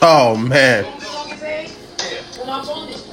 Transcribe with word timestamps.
Oh 0.00 0.36
man. 0.36 0.84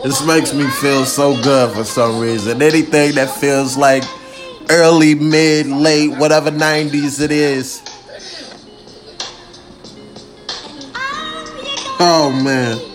This 0.03 0.25
makes 0.25 0.53
me 0.53 0.67
feel 0.69 1.05
so 1.05 1.41
good 1.41 1.75
for 1.75 1.83
some 1.83 2.19
reason. 2.19 2.61
Anything 2.61 3.15
that 3.15 3.29
feels 3.29 3.75
like 3.75 4.03
early, 4.69 5.15
mid, 5.15 5.67
late, 5.67 6.17
whatever 6.17 6.51
90s 6.51 7.21
it 7.21 7.31
is. 7.31 7.81
Oh 11.99 12.31
man. 12.43 12.94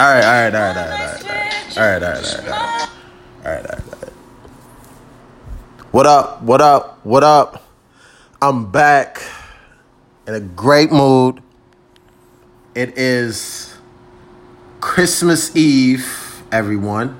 Oh, 0.00 0.04
all 0.04 0.14
right, 0.14 0.24
all 0.24 0.30
right, 0.30 0.54
all 0.54 0.62
right, 0.62 0.76
all 0.76 0.96
right, 0.96 1.26
all 1.76 1.82
right, 1.82 2.02
all 2.02 2.02
right, 2.02 2.02
all 2.02 2.12
right, 2.12 2.14
all 2.14 2.22
right, 2.22 2.38
all 2.38 2.62
right, 2.62 2.88
all 3.44 3.52
right, 3.52 3.66
all 3.66 3.98
right. 4.00 4.12
What 5.90 6.06
up? 6.06 6.40
What 6.40 6.60
up? 6.60 7.04
What 7.04 7.24
up? 7.24 7.64
I'm 8.40 8.70
back 8.70 9.20
in 10.28 10.34
a 10.34 10.40
great 10.40 10.92
mood. 10.92 11.42
It 12.76 12.96
is 12.96 13.76
Christmas 14.80 15.56
Eve, 15.56 16.44
everyone. 16.52 17.18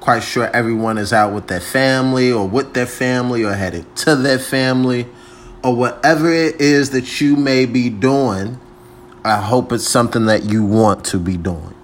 Quite 0.00 0.20
sure 0.20 0.46
everyone 0.56 0.96
is 0.96 1.12
out 1.12 1.34
with 1.34 1.48
their 1.48 1.60
family 1.60 2.32
or 2.32 2.48
with 2.48 2.72
their 2.72 2.86
family 2.86 3.44
or 3.44 3.52
headed 3.52 3.94
to 3.96 4.16
their 4.16 4.38
family 4.38 5.06
or 5.62 5.76
whatever 5.76 6.32
it 6.32 6.58
is 6.58 6.88
that 6.92 7.20
you 7.20 7.36
may 7.36 7.66
be 7.66 7.90
doing. 7.90 8.58
I 9.26 9.42
hope 9.42 9.72
it's 9.72 9.86
something 9.86 10.24
that 10.24 10.44
you 10.44 10.64
want 10.64 11.04
to 11.06 11.18
be 11.18 11.36
doing. 11.36 11.74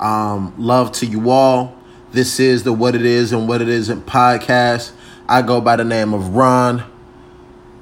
Um, 0.00 0.54
love 0.56 0.92
to 0.92 1.06
you 1.06 1.30
all. 1.30 1.76
This 2.10 2.40
is 2.40 2.64
the 2.64 2.72
What 2.72 2.94
It 2.94 3.04
Is 3.04 3.32
and 3.32 3.46
What 3.46 3.60
It 3.60 3.68
Isn't 3.68 4.06
podcast. 4.06 4.92
I 5.28 5.42
go 5.42 5.60
by 5.60 5.76
the 5.76 5.84
name 5.84 6.14
of 6.14 6.34
Ron. 6.34 6.84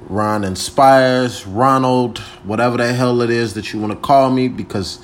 Ron 0.09 0.43
Inspires, 0.43 1.47
Ronald, 1.47 2.17
whatever 2.43 2.77
the 2.77 2.93
hell 2.93 3.21
it 3.21 3.29
is 3.29 3.53
that 3.53 3.71
you 3.71 3.79
want 3.79 3.93
to 3.93 3.99
call 3.99 4.31
me, 4.31 4.47
because 4.47 4.99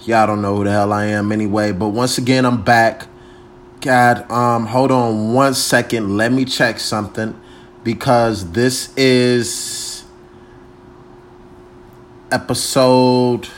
y'all 0.00 0.26
don't 0.26 0.40
know 0.42 0.56
who 0.56 0.64
the 0.64 0.70
hell 0.70 0.92
I 0.92 1.06
am 1.06 1.32
anyway. 1.32 1.72
But 1.72 1.88
once 1.88 2.16
again, 2.16 2.44
I'm 2.44 2.62
back. 2.62 3.08
God, 3.80 4.30
um, 4.30 4.66
hold 4.66 4.92
on 4.92 5.32
one 5.32 5.54
second. 5.54 6.16
Let 6.16 6.32
me 6.32 6.44
check 6.44 6.78
something 6.78 7.38
because 7.82 8.52
this 8.52 8.94
is 8.96 10.04
episode 12.30 13.48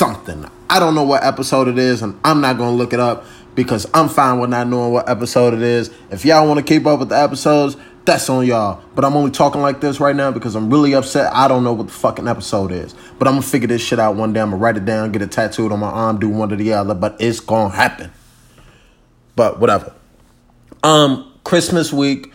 something. 0.00 0.46
I 0.70 0.78
don't 0.78 0.94
know 0.94 1.02
what 1.02 1.22
episode 1.22 1.68
it 1.68 1.76
is, 1.76 2.00
and 2.00 2.18
I'm 2.24 2.40
not 2.40 2.56
gonna 2.56 2.74
look 2.74 2.94
it 2.94 3.00
up 3.00 3.26
because 3.54 3.86
I'm 3.92 4.08
fine 4.08 4.40
with 4.40 4.48
not 4.48 4.66
knowing 4.66 4.94
what 4.94 5.10
episode 5.10 5.52
it 5.52 5.60
is. 5.60 5.90
If 6.10 6.24
y'all 6.24 6.48
want 6.48 6.56
to 6.58 6.64
keep 6.64 6.86
up 6.86 7.00
with 7.00 7.10
the 7.10 7.18
episodes, 7.18 7.76
that's 8.06 8.30
on 8.30 8.46
y'all. 8.46 8.82
But 8.94 9.04
I'm 9.04 9.14
only 9.14 9.30
talking 9.30 9.60
like 9.60 9.82
this 9.82 10.00
right 10.00 10.16
now 10.16 10.30
because 10.30 10.54
I'm 10.54 10.70
really 10.70 10.94
upset. 10.94 11.30
I 11.34 11.48
don't 11.48 11.64
know 11.64 11.74
what 11.74 11.88
the 11.88 11.92
fucking 11.92 12.28
episode 12.28 12.72
is. 12.72 12.94
But 13.18 13.28
I'm 13.28 13.34
gonna 13.34 13.42
figure 13.42 13.68
this 13.68 13.82
shit 13.82 13.98
out 13.98 14.16
one 14.16 14.32
day. 14.32 14.40
I'm 14.40 14.52
gonna 14.52 14.62
write 14.62 14.78
it 14.78 14.86
down, 14.86 15.12
get 15.12 15.20
it 15.20 15.32
tattooed 15.32 15.70
on 15.70 15.80
my 15.80 15.90
arm, 15.90 16.18
do 16.18 16.30
one 16.30 16.50
or 16.50 16.56
the 16.56 16.72
other. 16.72 16.94
But 16.94 17.20
it's 17.20 17.40
gonna 17.40 17.74
happen. 17.74 18.10
But 19.36 19.60
whatever. 19.60 19.92
Um, 20.82 21.30
Christmas 21.44 21.92
week. 21.92 22.32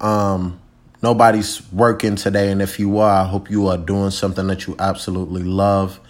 Um, 0.00 0.58
nobody's 1.00 1.62
working 1.70 2.16
today, 2.16 2.50
and 2.50 2.60
if 2.60 2.80
you 2.80 2.98
are, 2.98 3.22
I 3.22 3.24
hope 3.24 3.52
you 3.52 3.68
are 3.68 3.78
doing 3.78 4.10
something 4.10 4.48
that 4.48 4.66
you 4.66 4.74
absolutely 4.80 5.44
love. 5.44 6.00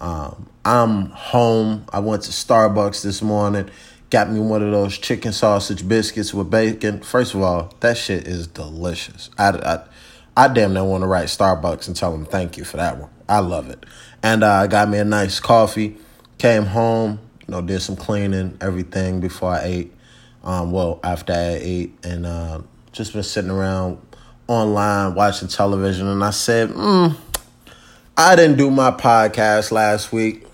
Um, 0.00 0.48
I'm 0.64 1.06
home. 1.10 1.84
I 1.92 2.00
went 2.00 2.22
to 2.22 2.30
Starbucks 2.30 3.02
this 3.02 3.22
morning, 3.22 3.70
got 4.10 4.30
me 4.30 4.40
one 4.40 4.62
of 4.62 4.70
those 4.70 4.96
chicken 4.98 5.32
sausage 5.32 5.86
biscuits 5.86 6.32
with 6.34 6.50
bacon. 6.50 7.00
First 7.00 7.34
of 7.34 7.42
all, 7.42 7.74
that 7.80 7.96
shit 7.96 8.26
is 8.26 8.46
delicious. 8.46 9.30
I, 9.38 9.50
I, 9.50 9.84
I 10.36 10.48
damn 10.48 10.74
near 10.74 10.84
want 10.84 11.02
to 11.02 11.06
write 11.06 11.26
Starbucks 11.26 11.86
and 11.86 11.96
tell 11.96 12.12
them 12.12 12.24
thank 12.24 12.56
you 12.56 12.64
for 12.64 12.78
that 12.78 12.98
one. 12.98 13.10
I 13.28 13.40
love 13.40 13.70
it. 13.70 13.84
And 14.22 14.42
uh, 14.42 14.52
I 14.52 14.66
got 14.66 14.88
me 14.88 14.98
a 14.98 15.04
nice 15.04 15.40
coffee. 15.40 15.96
Came 16.38 16.64
home, 16.64 17.20
you 17.46 17.52
know, 17.52 17.62
did 17.62 17.80
some 17.80 17.96
cleaning, 17.96 18.56
everything 18.60 19.20
before 19.20 19.50
I 19.50 19.64
ate. 19.64 19.94
Um, 20.42 20.72
well, 20.72 21.00
after 21.04 21.34
I 21.34 21.58
ate, 21.60 21.98
and 22.02 22.24
uh, 22.24 22.62
just 22.92 23.12
been 23.12 23.22
sitting 23.22 23.50
around 23.50 23.98
online 24.48 25.14
watching 25.14 25.48
television, 25.48 26.06
and 26.06 26.24
I 26.24 26.30
said, 26.30 26.70
hmm. 26.70 27.08
I 28.22 28.36
didn't 28.36 28.58
do 28.58 28.70
my 28.70 28.90
podcast 28.90 29.72
last 29.72 30.12
week, 30.12 30.46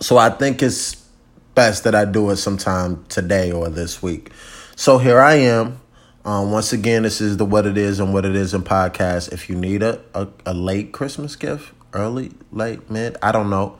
so 0.00 0.16
I 0.16 0.30
think 0.30 0.62
it's 0.62 1.06
best 1.54 1.84
that 1.84 1.94
I 1.94 2.06
do 2.06 2.30
it 2.30 2.36
sometime 2.36 3.04
today 3.10 3.52
or 3.52 3.68
this 3.68 4.02
week. 4.02 4.30
So 4.74 4.96
here 4.96 5.20
I 5.20 5.34
am. 5.34 5.82
Um, 6.24 6.50
once 6.50 6.72
again, 6.72 7.02
this 7.02 7.20
is 7.20 7.36
the 7.36 7.44
What 7.44 7.66
It 7.66 7.76
Is 7.76 8.00
and 8.00 8.14
What 8.14 8.24
It 8.24 8.34
Isn't 8.34 8.62
podcast. 8.64 9.34
If 9.34 9.50
you 9.50 9.54
need 9.54 9.82
a, 9.82 10.00
a, 10.14 10.28
a 10.46 10.54
late 10.54 10.92
Christmas 10.92 11.36
gift, 11.36 11.74
early, 11.92 12.32
late, 12.50 12.88
mid, 12.88 13.18
I 13.20 13.32
don't 13.32 13.50
know, 13.50 13.78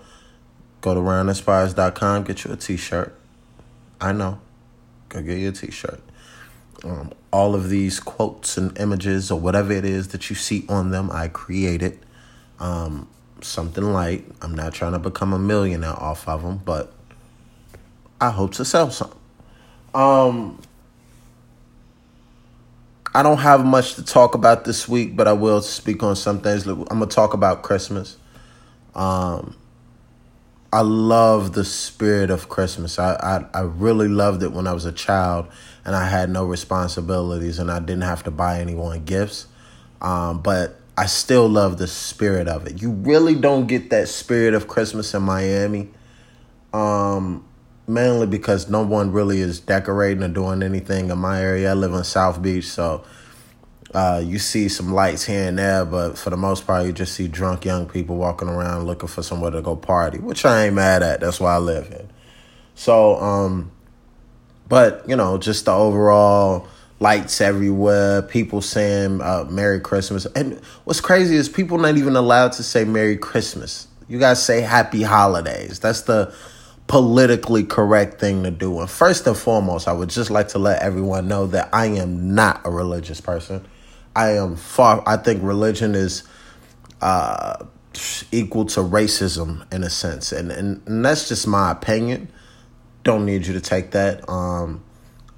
go 0.83 0.93
to 0.93 1.01
roninspires.com, 1.01 2.25
get 2.25 2.45
you 2.45 2.53
a 2.53 2.57
t 2.57 2.77
shirt. 2.77 3.19
I 4.03 4.13
know. 4.13 4.39
Go 5.09 5.23
get 5.23 5.39
you 5.39 5.49
a 5.49 5.53
t 5.53 5.71
shirt. 5.71 6.03
Um, 6.85 7.11
all 7.33 7.55
of 7.55 7.71
these 7.71 8.01
quotes 8.01 8.59
and 8.59 8.79
images 8.79 9.31
or 9.31 9.41
whatever 9.41 9.73
it 9.73 9.87
is 9.87 10.09
that 10.09 10.29
you 10.29 10.37
see 10.37 10.67
on 10.69 10.91
them, 10.91 11.11
I 11.11 11.29
created 11.29 11.99
um, 12.63 13.09
something 13.41 13.85
light. 13.85 14.25
I'm 14.41 14.55
not 14.55 14.73
trying 14.73 14.93
to 14.93 14.99
become 14.99 15.33
a 15.33 15.39
millionaire 15.39 15.91
off 15.91 16.29
of 16.29 16.43
them, 16.43 16.59
but 16.65 16.93
I 18.21 18.31
hope 18.31 18.55
to 18.55 18.65
sell 18.65 18.91
some. 18.91 19.13
Um, 19.93 20.63
I 23.15 23.23
don't 23.23 23.39
have 23.39 23.65
much 23.65 23.97
to 23.97 24.05
talk 24.05 24.35
about 24.35 24.65
this 24.65 24.89
week, 24.89 25.17
but 25.17 25.27
I 25.27 25.33
will 25.33 25.61
speak 25.61 26.03
on 26.03 26.15
some 26.15 26.41
things. 26.41 26.67
I'm 26.67 26.85
gonna 26.85 27.07
talk 27.07 27.35
about 27.35 27.63
Christmas. 27.63 28.17
Um, 28.95 29.57
I 30.73 30.81
love 30.81 31.53
the 31.53 31.65
spirit 31.65 32.31
of 32.31 32.49
Christmas. 32.49 32.99
I, 32.99 33.15
I 33.15 33.59
I 33.59 33.61
really 33.63 34.09
loved 34.09 34.43
it 34.43 34.53
when 34.53 34.67
I 34.67 34.73
was 34.73 34.85
a 34.85 34.93
child 34.93 35.49
and 35.85 35.97
I 35.97 36.09
had 36.09 36.31
no 36.31 36.45
responsibilities 36.45 37.59
and 37.59 37.71
I 37.71 37.81
didn't 37.81 38.05
have 38.05 38.23
to 38.23 38.31
buy 38.31 38.61
anyone 38.61 39.05
gifts. 39.05 39.49
Um, 40.01 40.41
but 40.41 40.82
I 40.97 41.07
still 41.07 41.49
love 41.49 41.79
the 41.79 41.87
spirit 41.87 42.49
of 42.49 42.67
it. 42.67 42.83
You 42.83 42.91
really 42.91 43.35
don't 43.35 43.67
get 43.67 43.91
that 43.91 44.09
spirit 44.09 44.55
of 44.55 44.69
Christmas 44.69 45.15
in 45.15 45.23
Miami. 45.23 45.89
Um, 46.73 47.45
mainly 47.87 48.27
because 48.27 48.69
no 48.69 48.83
one 48.83 49.13
really 49.13 49.41
is 49.41 49.61
decorating 49.61 50.23
or 50.23 50.29
doing 50.29 50.63
anything 50.63 51.11
in 51.11 51.19
my 51.19 51.41
area. 51.41 51.71
I 51.71 51.75
live 51.75 51.93
in 51.93 52.05
South 52.05 52.41
Beach, 52.43 52.67
so 52.67 53.05
uh, 53.95 54.23
you 54.25 54.39
see 54.39 54.69
some 54.69 54.93
lights 54.93 55.25
here 55.25 55.49
and 55.49 55.59
there, 55.59 55.85
but 55.85 56.17
for 56.17 56.31
the 56.31 56.37
most 56.37 56.67
part, 56.67 56.87
you 56.87 56.93
just 56.93 57.15
see 57.15 57.29
drunk 57.29 57.65
young 57.65 57.87
people 57.89 58.17
walking 58.17 58.49
around 58.49 58.87
looking 58.87 59.09
for 59.09 59.23
somewhere 59.23 59.51
to 59.51 59.61
go 59.61 59.77
party, 59.77 60.19
which 60.19 60.45
I 60.45 60.67
ain't 60.67 60.75
mad 60.75 61.03
at. 61.03 61.21
That's 61.21 61.41
why 61.41 61.55
I 61.55 61.59
live 61.59 61.89
here. 61.89 62.09
So, 62.75 63.17
um, 63.17 63.71
but 64.69 65.05
you 65.07 65.17
know, 65.17 65.37
just 65.37 65.67
the 65.67 65.73
overall 65.73 66.69
lights 67.03 67.41
everywhere, 67.41 68.23
people 68.23 68.63
saying 68.63 69.21
uh, 69.21 69.45
Merry 69.51 69.81
Christmas. 69.81 70.25
And 70.37 70.59
what's 70.85 71.01
crazy 71.01 71.37
is 71.37 71.49
people 71.49 71.77
not 71.77 71.97
even 71.99 72.15
allowed 72.15 72.53
to 72.53 72.63
say 72.63 72.85
Merry 72.85 73.17
Christmas. 73.17 73.89
You 74.09 74.19
guys 74.19 74.43
say 74.43 74.61
Happy 74.61 75.03
Holidays. 75.03 75.81
That's 75.81 76.03
the 76.03 76.33
politically 76.87 77.65
correct 77.65 78.21
thing 78.21 78.45
to 78.45 78.51
do. 78.51 78.81
And 78.81 78.89
first 78.89 79.27
and 79.27 79.37
foremost, 79.37 79.89
I 79.89 79.93
would 79.93 80.11
just 80.11 80.31
like 80.31 80.49
to 80.49 80.59
let 80.59 80.81
everyone 80.81 81.27
know 81.27 81.49
that 81.49 81.69
I 81.73 81.87
am 81.87 82.35
not 82.35 82.61
a 82.65 82.71
religious 82.71 83.21
person. 83.21 83.67
I 84.15 84.37
am 84.37 84.57
far, 84.57 85.03
I 85.07 85.17
think 85.17 85.43
religion 85.43 85.95
is 85.95 86.23
uh, 87.01 87.65
equal 88.31 88.67
to 88.67 88.81
racism 88.81 89.71
in 89.73 89.83
a 89.83 89.91
sense. 89.91 90.31
And, 90.31 90.53
and, 90.53 90.83
and 90.87 91.05
that's 91.05 91.29
just 91.29 91.47
my 91.49 91.73
opinion. 91.73 92.31
Don't 93.03 93.27
need 93.27 93.47
you 93.47 93.55
to 93.55 93.61
take 93.61 93.91
that. 93.93 94.29
Um, 94.29 94.85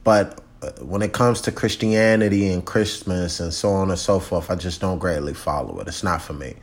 but 0.03 0.44
when 0.81 1.03
it 1.03 1.13
comes 1.13 1.41
to 1.43 1.53
Christianity 1.53 2.49
and 2.49 2.65
Christmas 2.65 3.41
and 3.41 3.53
so 3.53 3.71
on 3.71 3.91
and 3.91 3.99
so 3.99 4.21
forth, 4.21 4.51
I 4.51 4.57
just 4.57 4.81
don't 4.81 4.99
greatly 4.99 5.35
follow 5.35 5.79
it. 5.81 5.89
It's 5.89 6.03
not 6.03 6.23
for 6.23 6.33
me. 6.33 6.55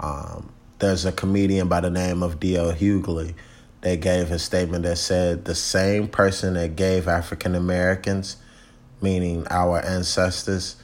Um, 0.00 0.52
there's 0.78 1.04
a 1.04 1.12
comedian 1.12 1.68
by 1.68 1.80
the 1.80 1.90
name 1.90 2.22
of 2.22 2.40
D.L. 2.40 2.72
Hughley 2.72 3.34
that 3.80 4.00
gave 4.00 4.30
a 4.30 4.38
statement 4.38 4.84
that 4.84 4.96
said 4.96 5.44
the 5.44 5.54
same 5.54 6.08
person 6.08 6.54
that 6.54 6.74
gave 6.74 7.06
African 7.06 7.54
Americans, 7.54 8.36
meaning 9.00 9.46
our 9.50 9.80
ancestors, 9.80 10.76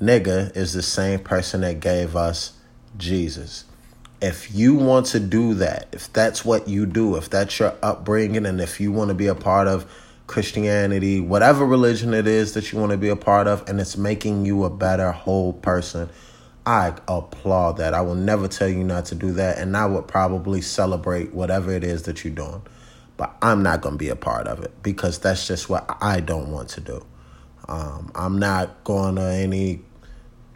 nigga, 0.00 0.54
is 0.56 0.72
the 0.72 0.82
same 0.82 1.20
person 1.20 1.60
that 1.62 1.80
gave 1.80 2.16
us 2.16 2.52
Jesus. 2.96 3.64
If 4.20 4.52
you 4.52 4.74
want 4.74 5.06
to 5.06 5.20
do 5.20 5.54
that, 5.54 5.88
if 5.92 6.12
that's 6.12 6.44
what 6.44 6.68
you 6.68 6.86
do, 6.86 7.16
if 7.16 7.30
that's 7.30 7.58
your 7.58 7.74
upbringing, 7.82 8.46
and 8.46 8.60
if 8.60 8.80
you 8.80 8.90
want 8.90 9.08
to 9.08 9.14
be 9.14 9.28
a 9.28 9.34
part 9.34 9.68
of 9.68 9.86
Christianity, 10.28 11.20
whatever 11.20 11.66
religion 11.66 12.14
it 12.14 12.28
is 12.28 12.52
that 12.52 12.70
you 12.70 12.78
want 12.78 12.92
to 12.92 12.98
be 12.98 13.08
a 13.08 13.16
part 13.16 13.48
of, 13.48 13.68
and 13.68 13.80
it's 13.80 13.96
making 13.96 14.44
you 14.44 14.62
a 14.64 14.70
better 14.70 15.10
whole 15.10 15.54
person, 15.54 16.08
I 16.64 16.94
applaud 17.08 17.78
that. 17.78 17.94
I 17.94 18.02
will 18.02 18.14
never 18.14 18.46
tell 18.46 18.68
you 18.68 18.84
not 18.84 19.06
to 19.06 19.14
do 19.14 19.32
that, 19.32 19.58
and 19.58 19.76
I 19.76 19.86
would 19.86 20.06
probably 20.06 20.60
celebrate 20.60 21.32
whatever 21.32 21.72
it 21.72 21.82
is 21.82 22.02
that 22.02 22.24
you're 22.24 22.34
doing. 22.34 22.62
But 23.16 23.34
I'm 23.42 23.62
not 23.62 23.80
going 23.80 23.94
to 23.94 23.98
be 23.98 24.10
a 24.10 24.16
part 24.16 24.46
of 24.46 24.62
it 24.62 24.82
because 24.82 25.18
that's 25.18 25.46
just 25.46 25.68
what 25.68 25.96
I 26.00 26.20
don't 26.20 26.52
want 26.52 26.68
to 26.70 26.80
do. 26.82 27.04
Um, 27.66 28.12
I'm 28.14 28.38
not 28.38 28.84
going 28.84 29.16
to 29.16 29.22
any 29.22 29.80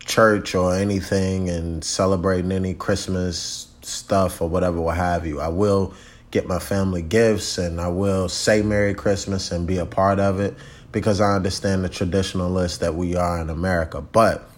church 0.05 0.55
or 0.55 0.75
anything 0.75 1.49
and 1.49 1.83
celebrating 1.83 2.53
any 2.53 2.75
Christmas 2.75 3.69
stuff 3.81 4.41
or 4.43 4.49
whatever, 4.49 4.81
what 4.81 4.97
have 4.97 5.27
you. 5.27 5.41
I 5.41 5.49
will 5.49 5.95
get 6.33 6.49
my 6.49 6.59
family 6.59 7.03
gifts 7.03 7.59
and 7.59 7.81
I 7.81 7.89
will 7.89 8.29
say 8.29 8.63
Merry 8.63 8.95
Christmas 8.95 9.53
and 9.53 9.67
be 9.67 9.77
a 9.77 9.87
part 9.87 10.19
of 10.19 10.41
it 10.41 10.57
because 10.91 11.21
I 11.21 11.37
understand 11.37 11.85
the 11.85 11.89
traditionalist 11.89 12.81
that 12.81 12.95
we 12.95 13.15
are 13.15 13.41
in 13.41 13.51
America. 13.51 14.01
But 14.01 14.49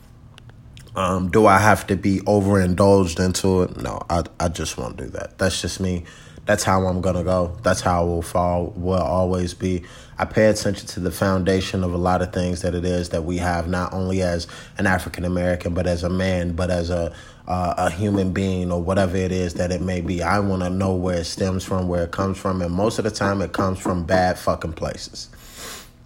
um, 0.97 1.31
do 1.31 1.47
I 1.47 1.59
have 1.59 1.87
to 1.89 1.97
be 1.97 2.21
overindulged 2.27 3.19
into 3.19 3.63
it? 3.63 3.77
No, 3.77 4.01
I, 4.09 4.23
I 4.39 4.49
just 4.49 4.79
won't 4.79 4.97
do 4.97 5.07
that. 5.07 5.37
That's 5.39 5.61
just 5.61 5.81
me. 5.81 6.05
That's 6.47 6.63
how 6.63 6.87
I'm 6.87 7.01
gonna 7.01 7.25
go. 7.25 7.57
That's 7.63 7.81
how 7.81 8.03
I 8.03 8.05
will 8.05 8.23
fall. 8.23 8.73
Will 8.77 9.01
always 9.01 9.55
be. 9.55 9.83
I 10.19 10.25
pay 10.25 10.47
attention 10.47 10.87
to 10.89 11.01
the 11.01 11.11
foundation 11.11 11.83
of 11.83 11.93
a 11.93 11.97
lot 11.97 12.23
of 12.23 12.33
things 12.33 12.63
that 12.63 12.75
it 12.75 12.85
is 12.85 13.09
that 13.09 13.25
we 13.25 13.39
have, 13.39 13.67
not 13.67 13.93
only 13.93 14.23
as 14.23 14.47
an 14.79 14.87
African 14.87 15.25
American, 15.25 15.75
but 15.75 15.87
as 15.87 16.03
a 16.03 16.11
man, 16.11 16.53
but 16.53 16.71
as 16.71 16.91
a 16.91 17.15
uh, 17.47 17.75
a 17.77 17.91
human 17.91 18.33
being 18.33 18.73
or 18.73 18.83
whatever 18.83 19.17
it 19.17 19.33
is 19.33 19.55
that 19.55 19.71
it 19.71 19.81
may 19.81 20.01
be. 20.01 20.23
I 20.23 20.39
want 20.41 20.63
to 20.63 20.71
know 20.71 20.95
where 20.95 21.19
it 21.19 21.25
stems 21.25 21.65
from, 21.65 21.89
where 21.89 22.05
it 22.05 22.11
comes 22.11 22.39
from, 22.39 22.63
and 22.63 22.73
most 22.73 22.99
of 22.99 23.05
the 23.05 23.11
time 23.11 23.43
it 23.43 23.53
comes 23.53 23.79
from 23.79 24.05
bad 24.05 24.39
fucking 24.39 24.75
places. 24.75 25.29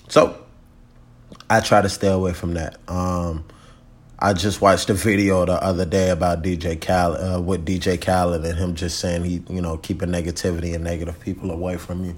So 0.08 0.38
I 1.50 1.60
try 1.60 1.80
to 1.80 1.88
stay 1.88 2.08
away 2.08 2.32
from 2.32 2.54
that. 2.54 2.78
Um, 2.88 3.44
I 4.20 4.32
just 4.32 4.60
watched 4.60 4.90
a 4.90 4.94
video 4.94 5.44
the 5.44 5.62
other 5.62 5.84
day 5.84 6.10
about 6.10 6.42
DJ 6.42 6.80
Khaled, 6.80 7.20
uh, 7.20 7.40
with 7.40 7.64
DJ 7.64 8.04
Khaled 8.04 8.44
and 8.44 8.58
him 8.58 8.74
just 8.74 8.98
saying 8.98 9.22
he, 9.22 9.44
you 9.48 9.62
know, 9.62 9.76
keeping 9.76 10.08
negativity 10.08 10.74
and 10.74 10.82
negative 10.82 11.20
people 11.20 11.52
away 11.52 11.76
from 11.76 12.04
you. 12.04 12.16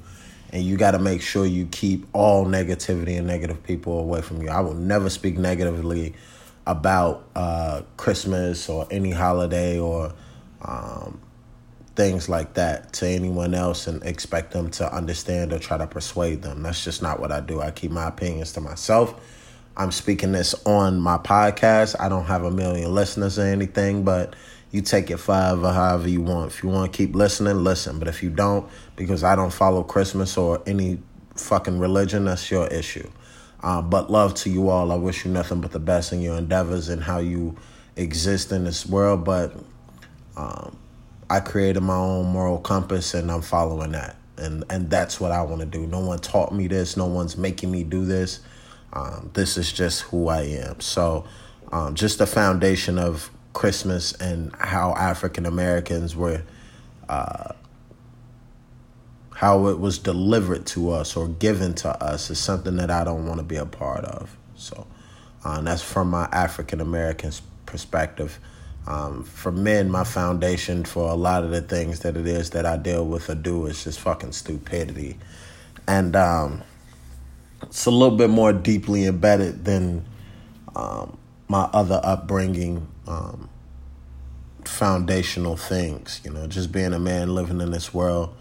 And 0.51 0.63
you 0.65 0.79
got 0.79 0.93
to 0.93 0.99
make 0.99 1.21
sure 1.21 1.45
you 1.45 1.67
keep 1.67 2.07
all 2.15 2.47
negativity 2.47 3.19
and 3.19 3.27
negative 3.27 3.63
people 3.63 3.99
away 3.99 4.23
from 4.23 4.41
you. 4.41 4.49
I 4.49 4.61
will 4.61 4.75
never 4.75 5.11
speak 5.11 5.37
negatively 5.37 6.15
about 6.67 7.29
uh, 7.37 7.83
Christmas 7.99 8.71
or 8.71 8.87
any 8.91 9.11
holiday 9.11 9.79
or 9.79 10.15
um, 10.63 11.21
things 11.97 12.31
like 12.31 12.55
that 12.55 12.95
to 12.95 13.09
anyone 13.09 13.53
else 13.53 13.87
and 13.87 14.03
expect 14.05 14.53
them 14.53 14.71
to 14.71 14.91
understand 14.91 15.53
or 15.53 15.59
try 15.59 15.77
to 15.77 15.87
persuade 15.87 16.41
them. 16.41 16.63
That's 16.63 16.83
just 16.83 17.03
not 17.03 17.21
what 17.21 17.31
I 17.31 17.41
do. 17.41 17.61
I 17.61 17.71
keep 17.73 17.91
my 17.91 18.09
opinions 18.09 18.55
to 18.55 18.63
myself 18.63 19.21
I'm 19.77 19.93
speaking 19.93 20.33
this 20.33 20.55
on 20.67 21.01
my 21.01 21.19
podcast. 21.19 21.97
I 21.99 22.09
don't 22.09 22.27
have 22.27 22.45
a 22.45 22.51
million 22.51 22.95
listeners 22.95 23.39
or 23.39 23.43
anything, 23.43 24.05
but 24.05 24.35
you 24.73 24.83
take 24.83 25.11
it 25.11 25.19
five 25.19 25.63
or 25.63 25.73
however 25.73 26.09
you 26.09 26.21
want. 26.21 26.53
If 26.53 26.63
you 26.63 26.69
want 26.69 26.93
to 26.93 26.97
keep 26.97 27.15
listening, 27.15 27.65
listen. 27.65 27.99
But 27.99 28.09
if 28.09 28.23
you 28.23 28.31
don't, 28.31 28.69
because 28.97 29.25
I 29.25 29.37
don't 29.37 29.53
follow 29.53 29.83
Christmas 29.83 30.37
or 30.37 30.63
any 30.67 31.01
fucking 31.37 31.79
religion, 31.79 32.27
that's 32.27 32.51
your 32.51 32.67
issue. 32.69 33.09
Uh, 33.63 33.83
but 33.83 34.11
love 34.11 34.35
to 34.35 34.51
you 34.51 34.69
all. 34.71 34.91
I 34.93 34.97
wish 34.97 35.25
you 35.25 35.31
nothing 35.31 35.61
but 35.61 35.73
the 35.73 35.81
best 35.81 36.13
in 36.13 36.21
your 36.21 36.37
endeavors 36.37 36.89
and 36.89 37.03
how 37.03 37.19
you 37.19 37.57
exist 37.97 38.53
in 38.53 38.65
this 38.65 38.87
world. 38.87 39.25
But 39.25 39.55
um, 40.37 40.77
I 41.29 41.41
created 41.41 41.81
my 41.81 41.97
own 41.97 42.27
moral 42.27 42.59
compass 42.59 43.15
and 43.15 43.31
I'm 43.31 43.43
following 43.43 43.93
that. 43.93 44.17
And, 44.37 44.65
and 44.71 44.89
that's 44.89 45.21
what 45.21 45.33
I 45.33 45.43
want 45.43 45.61
to 45.61 45.67
do. 45.67 45.87
No 45.87 46.01
one 46.01 46.19
taught 46.19 46.53
me 46.55 46.67
this. 46.67 46.97
No 46.97 47.07
one's 47.07 47.37
making 47.37 47.71
me 47.71 47.85
do 47.85 48.07
this. 48.07 48.41
Um, 48.93 49.31
this 49.35 49.57
is 49.57 49.73
just 49.73 50.03
who 50.03 50.29
I 50.29 50.43
am. 50.43 50.81
So, 50.81 51.25
um, 51.73 51.95
just 51.95 52.19
the 52.19 52.27
foundation 52.27 52.99
of 52.99 53.31
Christmas 53.53 54.13
and 54.13 54.55
how 54.57 54.95
African 54.95 55.47
Americans 55.47 56.17
were, 56.17 56.43
uh, 57.09 57.53
how 59.35 59.69
it 59.69 59.79
was 59.79 59.99
delivered 59.99 60.67
to 60.67 60.91
us 60.91 61.17
or 61.17 61.29
given 61.29 61.75
to 61.75 61.89
us 62.03 62.31
is 62.31 62.39
something 62.39 62.77
that 62.77 62.91
I 62.91 63.05
don't 63.05 63.27
want 63.27 63.39
to 63.39 63.45
be 63.45 63.57
a 63.57 63.67
part 63.67 64.05
of. 64.05 64.37
So, 64.57 64.87
uh, 65.45 65.61
that's 65.63 65.83
from 65.83 66.11
my 66.11 66.29
African 66.33 66.81
American 66.81 67.33
perspective. 67.67 68.39
Um, 68.87 69.25
for 69.25 69.53
men, 69.53 69.91
my 69.91 70.05
foundation 70.05 70.85
for 70.85 71.11
a 71.11 71.15
lot 71.15 71.45
of 71.45 71.51
the 71.51 71.61
things 71.61 72.01
that 72.01 72.17
it 72.17 72.27
is 72.27 72.51
that 72.51 72.67
I 72.67 72.77
deal 72.77 73.07
with 73.07 73.29
or 73.29 73.35
do 73.35 73.67
is 73.67 73.85
just 73.85 74.01
fucking 74.01 74.33
stupidity. 74.33 75.19
And 75.87 76.17
um, 76.17 76.63
it's 77.63 77.87
a 77.87 77.91
little 77.91 78.17
bit 78.17 78.31
more 78.31 78.53
deeply 78.53 79.07
embedded 79.07 79.65
than 79.65 80.05
um, 80.75 81.17
my 81.49 81.63
other 81.73 82.01
upbringing 82.03 82.87
um, 83.07 83.49
foundational 84.65 85.57
things 85.57 86.21
you 86.25 86.31
know 86.31 86.47
just 86.47 86.71
being 86.71 86.93
a 86.93 86.99
man 86.99 87.35
living 87.35 87.61
in 87.61 87.71
this 87.71 87.93
world 87.93 88.35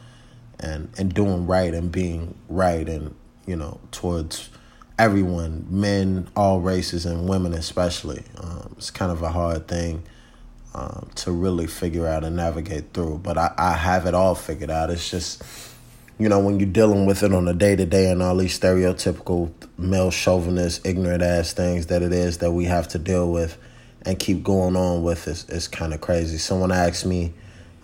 and 0.60 0.90
and 0.98 1.14
doing 1.14 1.48
right 1.48 1.74
and 1.74 1.92
being 1.92 2.36
right 2.50 2.88
and 2.90 3.16
you 3.46 3.56
know 3.56 3.80
towards 3.92 4.50
everyone 4.98 5.66
men 5.70 6.28
all 6.36 6.60
races 6.60 7.06
and 7.06 7.28
women 7.28 7.54
especially 7.54 8.24
um, 8.38 8.76
it's 8.78 8.92
kind 8.92 9.12
of 9.12 9.22
a 9.22 9.30
hard 9.30 9.68
thing 9.68 10.04
um, 10.76 11.10
to 11.16 11.32
really 11.32 11.68
figure 11.68 12.06
out 12.06 12.24
and 12.24 12.36
navigate 12.36 12.94
through 12.94 13.18
but 13.24 13.38
I, 13.38 13.54
I 13.58 13.74
have 13.74 14.06
it 14.06 14.14
all 14.14 14.36
figured 14.36 14.70
out. 14.70 14.90
It's 14.90 15.10
just 15.10 15.42
you 16.20 16.28
know, 16.28 16.40
when 16.40 16.60
you're 16.60 16.70
dealing 16.70 17.06
with 17.06 17.24
it 17.24 17.34
on 17.34 17.48
a 17.48 17.54
day 17.54 17.78
to 17.78 17.86
day 17.86 18.12
and 18.12 18.22
all 18.22 18.36
these 18.36 18.60
stereotypical 18.60 19.52
male 19.78 20.12
chauvinist, 20.12 20.86
ignorant 20.86 21.24
ass 21.24 21.54
things 21.54 21.88
that 21.88 22.02
it 22.02 22.12
is 22.12 22.40
that 22.40 22.52
we 22.52 22.66
have 22.66 22.90
to 22.90 23.00
deal 23.00 23.32
with 23.32 23.58
and 24.06 24.20
keep 24.20 24.44
going 24.44 24.76
on 24.76 25.02
with 25.02 25.28
is 25.28 25.68
kind 25.70 25.94
of 25.94 26.02
crazy. 26.02 26.38
Someone 26.38 26.74
asked 26.74 27.06
me, 27.06 27.34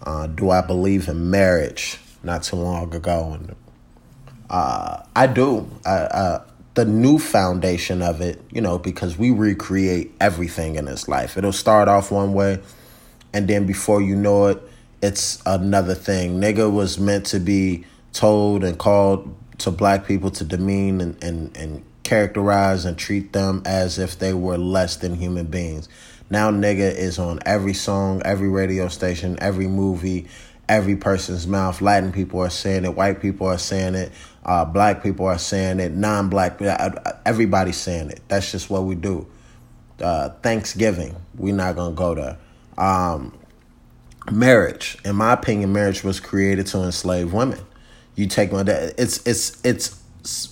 uh, 0.04 0.28
Do 0.28 0.50
I 0.50 0.62
believe 0.62 1.08
in 1.08 1.30
marriage 1.30 1.98
not 2.24 2.44
too 2.44 2.58
long 2.58 2.94
ago? 2.94 3.38
And 3.40 3.56
uh, 4.50 5.04
I 5.16 5.28
do. 5.28 5.70
I, 5.86 6.42
the 6.74 6.86
new 6.86 7.18
foundation 7.20 8.02
of 8.02 8.20
it, 8.20 8.42
you 8.52 8.60
know, 8.60 8.78
because 8.78 9.18
we 9.18 9.32
recreate 9.32 10.14
everything 10.20 10.76
in 10.76 10.86
this 10.86 11.08
life. 11.08 11.38
It'll 11.38 11.54
start 11.54 11.88
off 11.88 12.12
one 12.12 12.34
way, 12.34 12.62
and 13.34 13.48
then 13.48 13.66
before 13.66 14.02
you 14.02 14.16
know 14.16 14.48
it, 14.48 14.62
it's 15.02 15.42
another 15.46 15.96
thing. 15.96 16.42
Nigga 16.42 16.70
was 16.70 17.00
meant 17.00 17.28
to 17.28 17.40
be 17.40 17.86
told 18.16 18.64
and 18.64 18.80
called 18.80 19.36
to 19.60 19.70
black 19.70 20.08
people 20.08 20.32
to 20.32 20.44
demean 20.44 21.02
and, 21.02 21.24
and, 21.24 21.56
and 21.58 21.84
characterize 22.04 22.86
and 22.86 22.98
treat 22.98 23.34
them 23.34 23.62
as 23.66 24.00
if 24.00 24.18
they 24.18 24.34
were 24.34 24.58
less 24.58 24.96
than 24.96 25.16
human 25.16 25.46
beings. 25.46 25.90
Now, 26.30 26.50
nigga 26.50 26.96
is 26.96 27.20
on 27.20 27.40
every 27.46 27.74
song, 27.74 28.22
every 28.24 28.48
radio 28.48 28.88
station, 28.88 29.38
every 29.42 29.68
movie, 29.68 30.28
every 30.68 30.96
person's 30.96 31.46
mouth. 31.46 31.82
Latin 31.82 32.12
people 32.12 32.40
are 32.40 32.50
saying 32.50 32.86
it, 32.86 32.96
white 32.96 33.22
people 33.22 33.48
are 33.48 33.58
saying 33.58 33.96
it, 33.96 34.12
uh, 34.46 34.64
black 34.66 35.04
people 35.04 35.26
are 35.26 35.38
saying 35.38 35.80
it, 35.80 35.92
non 35.92 36.30
black, 36.30 36.62
uh, 36.62 36.92
everybody's 37.26 37.78
saying 37.78 38.10
it. 38.12 38.22
That's 38.28 38.52
just 38.52 38.70
what 38.70 38.86
we 38.86 38.96
do. 38.96 39.28
Uh, 40.02 40.30
Thanksgiving, 40.42 41.16
we're 41.36 41.54
not 41.54 41.76
to 41.76 41.92
go 41.92 42.16
there. 42.16 42.38
Um, 42.78 43.38
marriage, 44.32 44.98
in 45.04 45.16
my 45.18 45.34
opinion, 45.34 45.74
marriage 45.74 46.04
was 46.04 46.20
created 46.20 46.68
to 46.68 46.80
enslave 46.80 47.34
women. 47.34 47.60
You 48.16 48.28
take 48.28 48.52
my 48.52 48.64
dad. 48.64 48.96
It's 48.98 49.26
it's 49.26 49.62
it's 49.64 50.00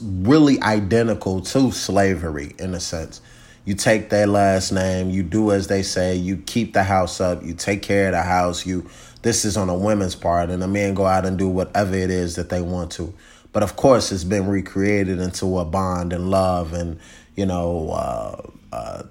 really 0.01 0.62
identical 0.62 1.41
to 1.41 1.72
slavery 1.72 2.55
in 2.60 2.74
a 2.74 2.79
sense. 2.79 3.22
You 3.65 3.75
take 3.75 4.10
their 4.10 4.27
last 4.27 4.72
name, 4.74 5.10
you 5.10 5.24
do 5.24 5.51
as 5.51 5.67
they 5.67 5.84
say, 5.84 6.15
you 6.15 6.38
keep 6.38 6.74
the 6.74 6.84
house 6.84 7.22
up, 7.22 7.43
you 7.43 7.53
take 7.53 7.82
care 7.82 8.08
of 8.08 8.12
the 8.12 8.22
house. 8.22 8.65
You 8.65 8.89
this 9.22 9.46
is 9.46 9.55
on 9.55 9.70
a 9.70 9.77
women's 9.77 10.15
part, 10.15 10.50
and 10.50 10.62
the 10.62 10.67
men 10.67 10.93
go 10.93 11.05
out 11.05 11.25
and 11.25 11.38
do 11.38 11.48
whatever 11.48 11.96
it 11.96 12.10
is 12.10 12.36
that 12.36 12.50
they 12.50 12.62
want 12.62 12.91
to. 12.93 13.13
But 13.53 13.63
of 13.63 13.75
course, 13.77 14.12
it's 14.12 14.25
been 14.25 14.48
recreated 14.48 15.20
into 15.20 15.60
a 15.60 15.65
bond 15.65 16.12
and 16.12 16.29
love, 16.29 16.74
and 16.74 17.00
you 17.36 17.46
know, 17.46 17.91
uh, 17.91 18.41
uh, 18.74 19.03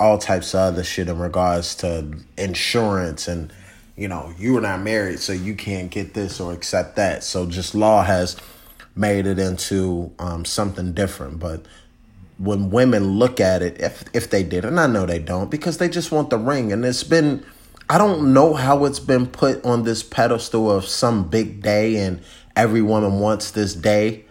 all 0.00 0.18
types 0.18 0.54
of 0.54 0.60
other 0.60 0.82
shit 0.82 1.08
in 1.08 1.18
regards 1.18 1.76
to 1.76 2.12
insurance 2.36 3.28
and 3.28 3.52
you 3.98 4.06
know, 4.06 4.32
you 4.38 4.56
are 4.56 4.60
not 4.60 4.80
married, 4.80 5.18
so 5.18 5.32
you 5.32 5.54
can't 5.56 5.90
get 5.90 6.14
this 6.14 6.38
or 6.38 6.52
accept 6.52 6.94
that. 6.96 7.24
So 7.24 7.46
just 7.46 7.74
law 7.74 8.04
has 8.04 8.36
made 8.94 9.26
it 9.26 9.40
into 9.40 10.12
um, 10.20 10.44
something 10.44 10.92
different. 10.92 11.40
But 11.40 11.66
when 12.38 12.70
women 12.70 13.18
look 13.18 13.40
at 13.40 13.60
it, 13.60 13.80
if 13.80 14.04
if 14.14 14.30
they 14.30 14.44
did, 14.44 14.64
and 14.64 14.78
I 14.78 14.86
know 14.86 15.04
they 15.04 15.18
don't, 15.18 15.50
because 15.50 15.78
they 15.78 15.88
just 15.88 16.12
want 16.12 16.30
the 16.30 16.38
ring, 16.38 16.72
and 16.72 16.84
it's 16.84 17.02
been 17.02 17.44
I 17.90 17.98
don't 17.98 18.32
know 18.32 18.54
how 18.54 18.84
it's 18.84 19.00
been 19.00 19.26
put 19.26 19.64
on 19.64 19.82
this 19.82 20.04
pedestal 20.04 20.70
of 20.70 20.86
some 20.86 21.28
big 21.28 21.62
day 21.62 21.96
and 21.96 22.20
every 22.54 22.82
woman 22.82 23.18
wants 23.18 23.50
this 23.50 23.74
day, 23.74 24.26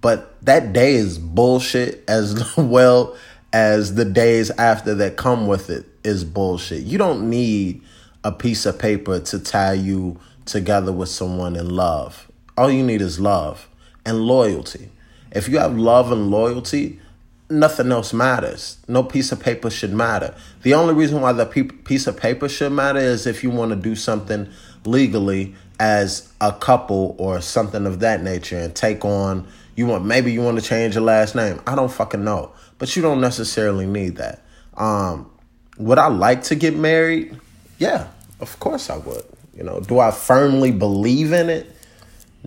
but 0.00 0.34
that 0.44 0.72
day 0.72 0.94
is 0.94 1.18
bullshit 1.18 2.02
as 2.08 2.56
well 2.56 3.16
as 3.52 3.94
the 3.94 4.04
days 4.04 4.50
after 4.52 4.94
that 4.96 5.16
come 5.16 5.46
with 5.46 5.70
it 5.70 5.86
is 6.02 6.24
bullshit. 6.24 6.82
You 6.82 6.98
don't 6.98 7.30
need 7.30 7.82
a 8.24 8.32
piece 8.32 8.66
of 8.66 8.78
paper 8.78 9.20
to 9.20 9.38
tie 9.38 9.72
you 9.72 10.18
together 10.44 10.92
with 10.92 11.08
someone 11.08 11.56
in 11.56 11.70
love. 11.70 12.30
All 12.56 12.70
you 12.70 12.82
need 12.82 13.00
is 13.00 13.18
love 13.18 13.68
and 14.04 14.20
loyalty. 14.20 14.90
If 15.30 15.48
you 15.48 15.58
have 15.58 15.76
love 15.76 16.12
and 16.12 16.30
loyalty, 16.30 17.00
nothing 17.48 17.90
else 17.90 18.12
matters. 18.12 18.78
No 18.88 19.02
piece 19.02 19.32
of 19.32 19.40
paper 19.40 19.70
should 19.70 19.92
matter. 19.92 20.34
The 20.62 20.74
only 20.74 20.94
reason 20.94 21.20
why 21.20 21.32
the 21.32 21.46
piece 21.46 22.06
of 22.06 22.16
paper 22.16 22.48
should 22.48 22.72
matter 22.72 22.98
is 22.98 23.26
if 23.26 23.42
you 23.42 23.50
want 23.50 23.70
to 23.70 23.76
do 23.76 23.94
something 23.94 24.48
legally 24.84 25.54
as 25.78 26.32
a 26.40 26.52
couple 26.52 27.14
or 27.18 27.40
something 27.40 27.86
of 27.86 28.00
that 28.00 28.22
nature 28.22 28.58
and 28.58 28.74
take 28.74 29.04
on 29.04 29.46
you 29.74 29.86
want 29.86 30.04
maybe 30.04 30.32
you 30.32 30.42
want 30.42 30.60
to 30.60 30.64
change 30.64 30.94
your 30.94 31.04
last 31.04 31.34
name. 31.34 31.60
I 31.66 31.74
don't 31.74 31.90
fucking 31.90 32.22
know. 32.22 32.52
But 32.78 32.94
you 32.94 33.02
don't 33.02 33.20
necessarily 33.20 33.86
need 33.86 34.16
that. 34.16 34.42
Um 34.76 35.30
would 35.78 35.98
I 35.98 36.08
like 36.08 36.42
to 36.44 36.54
get 36.54 36.76
married? 36.76 37.36
Yeah, 37.78 38.08
of 38.40 38.58
course 38.60 38.90
I 38.90 38.96
would. 38.98 39.24
You 39.54 39.64
know, 39.64 39.80
do 39.80 39.98
I 39.98 40.10
firmly 40.10 40.72
believe 40.72 41.32
in 41.32 41.50
it? 41.50 41.74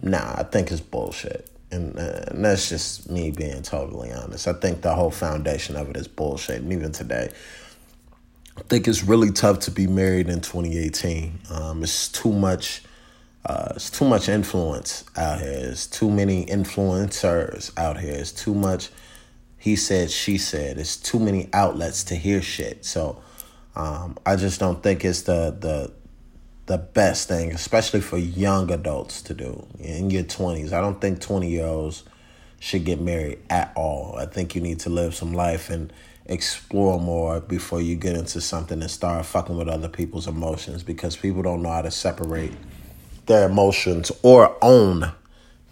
Nah, 0.01 0.35
I 0.37 0.43
think 0.43 0.71
it's 0.71 0.81
bullshit. 0.81 1.49
And, 1.71 1.97
uh, 1.97 2.25
and 2.27 2.45
that's 2.45 2.69
just 2.69 3.09
me 3.09 3.31
being 3.31 3.61
totally 3.61 4.11
honest. 4.11 4.47
I 4.47 4.53
think 4.53 4.81
the 4.81 4.93
whole 4.93 5.11
foundation 5.11 5.75
of 5.75 5.89
it 5.89 5.97
is 5.97 6.07
bullshit. 6.07 6.61
And 6.61 6.71
even 6.71 6.91
today, 6.91 7.31
I 8.57 8.61
think 8.63 8.87
it's 8.87 9.03
really 9.03 9.31
tough 9.31 9.59
to 9.61 9.71
be 9.71 9.87
married 9.87 10.29
in 10.29 10.41
2018. 10.41 11.39
Um, 11.51 11.83
it's 11.83 12.07
too 12.09 12.31
much. 12.31 12.81
Uh, 13.45 13.73
it's 13.75 13.91
too 13.91 14.05
much 14.05 14.27
influence 14.27 15.03
out 15.15 15.39
here. 15.39 15.69
It's 15.71 15.85
too 15.85 16.09
many 16.09 16.45
influencers 16.45 17.77
out 17.77 17.99
here. 17.99 18.13
It's 18.13 18.31
too 18.31 18.55
much. 18.55 18.89
He 19.57 19.75
said, 19.75 20.09
she 20.09 20.37
said. 20.37 20.77
It's 20.79 20.97
too 20.97 21.19
many 21.19 21.49
outlets 21.53 22.03
to 22.05 22.15
hear 22.15 22.41
shit. 22.41 22.85
So 22.85 23.21
um, 23.75 24.17
I 24.25 24.35
just 24.35 24.59
don't 24.59 24.81
think 24.81 25.03
it's 25.03 25.23
the 25.23 25.55
the 25.59 25.91
the 26.65 26.77
best 26.77 27.27
thing, 27.27 27.51
especially 27.51 28.01
for 28.01 28.17
young 28.17 28.71
adults 28.71 29.21
to 29.23 29.33
do 29.33 29.67
in 29.79 30.09
your 30.09 30.23
20s. 30.23 30.73
I 30.73 30.81
don't 30.81 30.99
think 30.99 31.21
20 31.21 31.47
year 31.47 31.65
olds 31.67 32.03
should 32.59 32.85
get 32.85 32.99
married 32.99 33.39
at 33.49 33.71
all. 33.75 34.15
I 34.17 34.25
think 34.25 34.55
you 34.55 34.61
need 34.61 34.79
to 34.79 34.89
live 34.89 35.13
some 35.13 35.33
life 35.33 35.69
and 35.69 35.93
explore 36.25 36.99
more 36.99 37.39
before 37.39 37.81
you 37.81 37.95
get 37.95 38.15
into 38.15 38.41
something 38.41 38.81
and 38.81 38.89
start 38.89 39.23
fucking 39.27 39.55
with 39.55 39.67
other 39.67 39.89
people's 39.89 40.27
emotions 40.27 40.81
because 40.81 41.15
people 41.15 41.43
don't 41.43 41.61
know 41.61 41.69
how 41.69 41.83
to 41.83 41.91
separate 41.91 42.53
their 43.27 43.47
emotions 43.47 44.11
or 44.23 44.57
own 44.63 45.11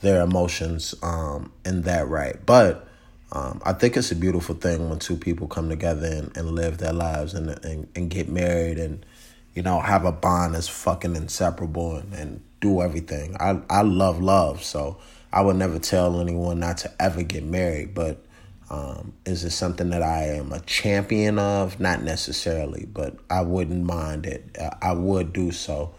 their 0.01 0.21
emotions 0.21 0.93
um, 1.01 1.51
in 1.65 1.81
that 1.83 2.07
right. 2.07 2.45
But 2.45 2.87
um, 3.33 3.61
I 3.65 3.73
think 3.73 3.97
it's 3.97 4.11
a 4.11 4.15
beautiful 4.15 4.55
thing 4.55 4.89
when 4.89 4.99
two 4.99 5.17
people 5.17 5.47
come 5.47 5.67
together 5.67 6.07
and, 6.07 6.37
and 6.37 6.51
live 6.51 6.77
their 6.77 6.93
lives 6.93 7.33
and, 7.33 7.49
and, 7.65 7.87
and 7.95 8.09
get 8.09 8.29
married 8.29 8.77
and 8.79 9.05
you 9.53 9.61
know, 9.61 9.79
have 9.79 10.05
a 10.05 10.11
bond 10.11 10.55
that's 10.55 10.67
fucking 10.67 11.15
inseparable 11.15 11.97
and, 11.97 12.13
and 12.13 12.41
do 12.59 12.81
everything. 12.81 13.35
I, 13.39 13.61
I 13.69 13.81
love 13.81 14.21
love, 14.21 14.63
so 14.63 14.97
I 15.31 15.41
would 15.41 15.57
never 15.57 15.79
tell 15.79 16.19
anyone 16.19 16.59
not 16.59 16.77
to 16.79 16.91
ever 16.99 17.23
get 17.23 17.43
married, 17.43 17.93
but 17.93 18.23
um, 18.69 19.13
is 19.25 19.43
it 19.43 19.51
something 19.51 19.89
that 19.91 20.01
I 20.01 20.23
am 20.23 20.51
a 20.51 20.59
champion 20.61 21.37
of? 21.37 21.79
Not 21.79 22.01
necessarily, 22.01 22.87
but 22.91 23.17
I 23.29 23.41
wouldn't 23.41 23.83
mind 23.83 24.25
it. 24.25 24.57
I 24.81 24.93
would 24.93 25.33
do 25.33 25.51
so 25.51 25.93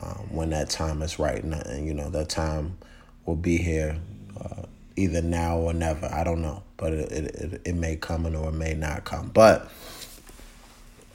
um, 0.00 0.28
when 0.30 0.50
that 0.50 0.70
time 0.70 1.02
is 1.02 1.18
right, 1.18 1.42
and, 1.42 1.54
and, 1.54 1.86
you 1.86 1.94
know 1.94 2.10
that 2.10 2.28
time 2.28 2.78
will 3.26 3.36
be 3.36 3.56
here, 3.56 3.98
uh, 4.40 4.62
either 4.96 5.22
now 5.22 5.58
or 5.58 5.72
never. 5.72 6.06
I 6.06 6.24
don't 6.24 6.42
know, 6.42 6.62
but 6.76 6.92
it, 6.92 7.12
it 7.12 7.62
it 7.64 7.74
may 7.74 7.96
come 7.96 8.26
or 8.26 8.48
it 8.48 8.52
may 8.52 8.74
not 8.74 9.04
come. 9.04 9.30
But 9.32 9.70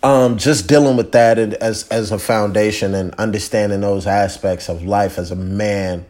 um, 0.03 0.37
just 0.37 0.67
dealing 0.67 0.95
with 0.95 1.11
that 1.13 1.39
as 1.39 1.87
as 1.89 2.11
a 2.11 2.19
foundation 2.19 2.93
and 2.93 3.13
understanding 3.15 3.81
those 3.81 4.07
aspects 4.07 4.69
of 4.69 4.83
life 4.83 5.17
as 5.17 5.31
a 5.31 5.35
man 5.35 6.05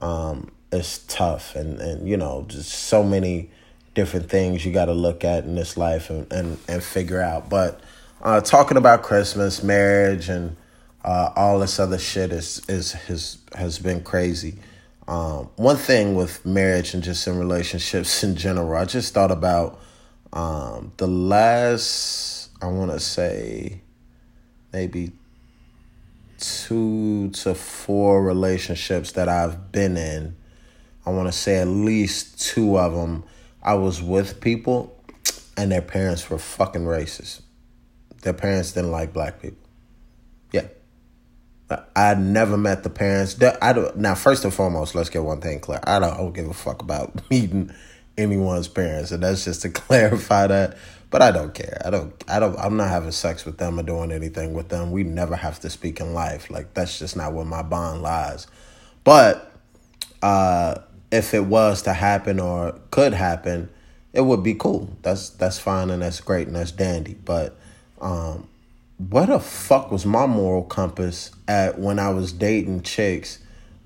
um, 0.00 0.50
is 0.72 0.98
tough 1.08 1.54
and 1.56 1.80
and 1.80 2.08
you 2.08 2.16
know 2.16 2.44
just 2.48 2.70
so 2.70 3.02
many 3.02 3.50
different 3.94 4.28
things 4.28 4.64
you 4.64 4.72
got 4.72 4.86
to 4.86 4.92
look 4.92 5.24
at 5.24 5.44
in 5.44 5.54
this 5.54 5.76
life 5.76 6.10
and 6.10 6.30
and, 6.32 6.58
and 6.68 6.82
figure 6.82 7.20
out 7.20 7.48
but 7.48 7.80
uh, 8.22 8.40
talking 8.40 8.76
about 8.76 9.02
christmas 9.02 9.62
marriage 9.62 10.28
and 10.28 10.56
uh, 11.04 11.32
all 11.36 11.58
this 11.58 11.78
other 11.78 11.98
shit 11.98 12.32
is 12.32 12.62
is 12.68 12.92
has 12.92 13.38
has 13.54 13.78
been 13.78 14.02
crazy 14.02 14.56
um, 15.08 15.48
one 15.56 15.76
thing 15.76 16.14
with 16.14 16.44
marriage 16.44 16.94
and 16.94 17.02
just 17.02 17.26
in 17.26 17.38
relationships 17.38 18.22
in 18.24 18.36
general 18.36 18.76
i 18.76 18.84
just 18.84 19.14
thought 19.14 19.30
about 19.30 19.80
um, 20.32 20.92
the 20.96 21.06
last 21.06 22.36
I 22.60 22.66
want 22.68 22.90
to 22.90 23.00
say 23.00 23.82
maybe 24.72 25.12
two 26.38 27.30
to 27.30 27.54
four 27.54 28.22
relationships 28.22 29.12
that 29.12 29.28
I've 29.28 29.72
been 29.72 29.96
in. 29.96 30.36
I 31.04 31.10
want 31.10 31.28
to 31.28 31.32
say 31.32 31.58
at 31.58 31.68
least 31.68 32.40
two 32.40 32.78
of 32.78 32.94
them. 32.94 33.24
I 33.62 33.74
was 33.74 34.02
with 34.02 34.40
people 34.40 34.98
and 35.56 35.70
their 35.70 35.82
parents 35.82 36.28
were 36.30 36.38
fucking 36.38 36.84
racist. 36.84 37.42
Their 38.22 38.32
parents 38.32 38.72
didn't 38.72 38.90
like 38.90 39.12
black 39.12 39.40
people. 39.40 39.65
I 41.96 42.14
never 42.14 42.56
met 42.56 42.84
the 42.84 42.90
parents. 42.90 43.36
I 43.60 43.72
don't, 43.72 43.96
now, 43.96 44.14
first 44.14 44.44
and 44.44 44.54
foremost, 44.54 44.94
let's 44.94 45.10
get 45.10 45.24
one 45.24 45.40
thing 45.40 45.58
clear. 45.60 45.80
I 45.82 45.98
don't, 45.98 46.14
I 46.14 46.18
don't 46.18 46.32
give 46.32 46.48
a 46.48 46.54
fuck 46.54 46.82
about 46.82 47.28
meeting 47.30 47.72
anyone's 48.16 48.68
parents, 48.68 49.10
and 49.10 49.22
that's 49.22 49.44
just 49.44 49.62
to 49.62 49.68
clarify 49.70 50.46
that. 50.46 50.76
But 51.10 51.22
I 51.22 51.30
don't 51.30 51.54
care. 51.54 51.80
I 51.84 51.90
don't. 51.90 52.12
I 52.28 52.40
don't. 52.40 52.58
I'm 52.58 52.76
not 52.76 52.88
having 52.88 53.12
sex 53.12 53.44
with 53.44 53.58
them 53.58 53.78
or 53.78 53.82
doing 53.82 54.10
anything 54.10 54.54
with 54.54 54.68
them. 54.68 54.90
We 54.90 55.04
never 55.04 55.36
have 55.36 55.60
to 55.60 55.70
speak 55.70 56.00
in 56.00 56.14
life. 56.14 56.50
Like 56.50 56.74
that's 56.74 56.98
just 56.98 57.16
not 57.16 57.32
where 57.32 57.44
my 57.44 57.62
bond 57.62 58.02
lies. 58.02 58.48
But 59.04 59.52
uh, 60.20 60.74
if 61.12 61.32
it 61.32 61.44
was 61.44 61.82
to 61.82 61.92
happen 61.92 62.40
or 62.40 62.78
could 62.90 63.14
happen, 63.14 63.70
it 64.12 64.22
would 64.22 64.42
be 64.42 64.54
cool. 64.54 64.90
That's 65.02 65.30
that's 65.30 65.58
fine 65.60 65.90
and 65.90 66.02
that's 66.02 66.20
great 66.20 66.48
and 66.48 66.56
that's 66.56 66.72
dandy. 66.72 67.14
But 67.14 67.56
um, 68.00 68.48
where 68.98 69.26
the 69.26 69.40
fuck 69.40 69.90
was 69.90 70.06
my 70.06 70.26
moral 70.26 70.64
compass 70.64 71.30
at 71.46 71.78
when 71.78 71.98
I 71.98 72.10
was 72.10 72.32
dating 72.32 72.82
chicks 72.82 73.38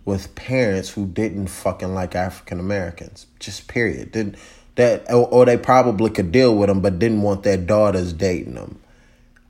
with 0.05 0.35
parents 0.35 0.91
who 0.91 1.07
didn't 1.07 1.49
fucking 1.49 1.95
like 1.95 2.15
African 2.15 2.61
Americans? 2.61 3.27
Just 3.39 3.69
period. 3.69 4.13
Didn't 4.13 4.37
that 4.77 5.11
or, 5.11 5.27
or, 5.29 5.45
they 5.45 5.57
probably 5.57 6.11
could 6.11 6.31
deal 6.33 6.55
with 6.57 6.69
them 6.69 6.81
but 6.81 6.99
didn't 6.99 7.23
want 7.23 7.43
their 7.43 7.57
daughters 7.57 8.13
dating 8.13 8.55
them 8.55 8.79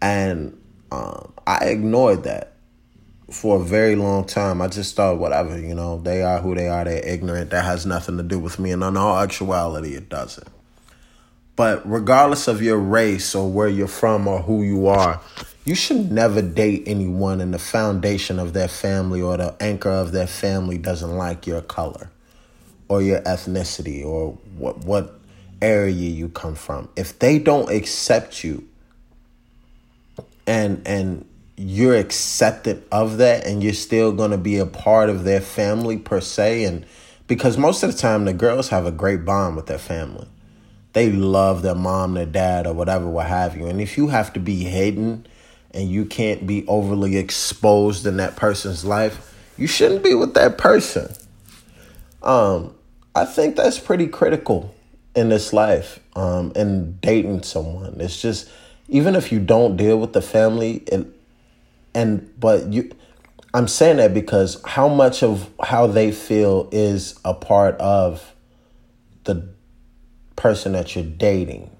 and 0.01 0.59
um, 0.91 1.31
i 1.47 1.67
ignored 1.67 2.25
that 2.25 2.55
for 3.31 3.61
a 3.61 3.65
very 3.65 3.95
long 3.97 4.25
time. 4.25 4.61
I 4.61 4.69
just 4.69 4.97
thought 4.97 5.19
whatever 5.19 5.59
you 5.59 5.75
know 5.75 6.01
they 6.01 6.23
are 6.23 6.41
who 6.41 6.55
they 6.55 6.69
are. 6.69 6.85
They're 6.85 7.07
ignorant. 7.07 7.51
That 7.51 7.65
has 7.65 7.87
nothing 7.87 8.17
to 8.17 8.23
do 8.23 8.39
with 8.39 8.59
me. 8.59 8.73
And 8.73 8.83
in 8.83 8.97
all 8.97 9.19
actuality 9.19 9.95
it 9.95 10.09
doesn't. 10.09 10.49
But 11.57 11.89
regardless 11.89 12.49
of 12.49 12.63
your 12.63 12.79
race 12.79 13.35
or 13.35 13.51
where 13.51 13.69
you're 13.69 13.87
from 13.87 14.27
or 14.27 14.43
who 14.43 14.63
you 14.63 14.87
are 14.87 15.21
you 15.65 15.75
should 15.75 16.11
never 16.11 16.41
date 16.41 16.85
anyone 16.87 17.41
and 17.41 17.53
the 17.53 17.59
foundation 17.59 18.39
of 18.39 18.53
their 18.53 18.69
family 18.69 19.21
or 19.21 19.37
the 19.37 19.55
anchor 19.61 19.91
of 19.91 20.13
their 20.13 20.27
family 20.27 20.79
doesn't 20.79 21.17
like 21.17 21.47
your 21.47 21.61
color 21.61 22.11
or 22.89 23.03
your 23.03 23.21
ethnicity 23.23 24.05
or 24.05 24.33
what 24.57 24.79
what 24.79 25.19
area 25.63 25.93
you 25.93 26.29
come 26.29 26.55
from. 26.55 26.89
If 26.97 27.19
they 27.19 27.39
don't 27.39 27.71
accept 27.71 28.43
you 28.43 28.67
and 30.47 30.83
and 30.87 31.27
you're 31.57 31.97
accepted 31.97 32.83
of 32.91 33.19
that 33.19 33.47
and 33.47 33.63
you're 33.63 33.75
still 33.75 34.13
going 34.13 34.31
to 34.31 34.39
be 34.39 34.57
a 34.57 34.65
part 34.65 35.11
of 35.11 35.25
their 35.25 35.43
family 35.43 35.99
per 35.99 36.21
se 36.21 36.65
and 36.65 36.87
because 37.27 37.59
most 37.59 37.83
of 37.83 37.93
the 37.93 37.99
time 37.99 38.25
the 38.25 38.33
girls 38.33 38.71
have 38.71 38.87
a 38.87 38.91
great 38.91 39.25
bond 39.27 39.57
with 39.57 39.67
their 39.67 39.79
family. 39.79 40.27
They 40.95 41.13
love 41.13 41.63
their 41.63 41.77
mom, 41.77 42.15
their 42.15 42.27
dad 42.27 42.67
or 42.67 42.73
whatever 42.73 43.09
what 43.09 43.27
have 43.27 43.57
you. 43.57 43.67
And 43.67 43.81
if 43.81 43.97
you 43.97 44.09
have 44.09 44.33
to 44.33 44.41
be 44.41 44.65
hidden 44.65 45.27
and 45.73 45.89
you 45.89 46.05
can't 46.05 46.47
be 46.47 46.67
overly 46.67 47.17
exposed 47.17 48.07
in 48.07 48.17
that 48.17 48.37
person's 48.37 48.85
life, 48.85 49.35
you 49.57 49.67
shouldn't 49.67 50.03
be 50.03 50.15
with 50.15 50.35
that 50.35 50.59
person. 50.59 51.13
Um 52.23 52.75
I 53.15 53.25
think 53.25 53.57
that's 53.57 53.79
pretty 53.79 54.07
critical 54.07 54.75
in 55.17 55.31
this 55.31 55.53
life 55.53 55.99
um, 56.15 56.53
and 56.55 57.01
dating 57.01 57.43
someone. 57.43 58.01
It's 58.01 58.21
just 58.23 58.49
even 58.89 59.17
if 59.17 59.33
you 59.33 59.41
don't 59.41 59.77
deal 59.77 59.99
with 59.99 60.13
the 60.13 60.23
family 60.23 60.85
and 60.93 61.13
and 61.93 62.33
but 62.39 62.73
you 62.73 62.93
I'm 63.53 63.67
saying 63.67 63.97
that 63.97 64.15
because 64.15 64.63
how 64.65 64.87
much 64.87 65.25
of 65.25 65.51
how 65.61 65.89
they 65.89 66.13
feel 66.13 66.69
is 66.71 67.19
a 67.25 67.35
part 67.35 67.75
of 67.81 68.33
the 69.25 69.49
person 70.41 70.73
that 70.73 70.97
you're 70.97 71.05
dating. 71.05 71.71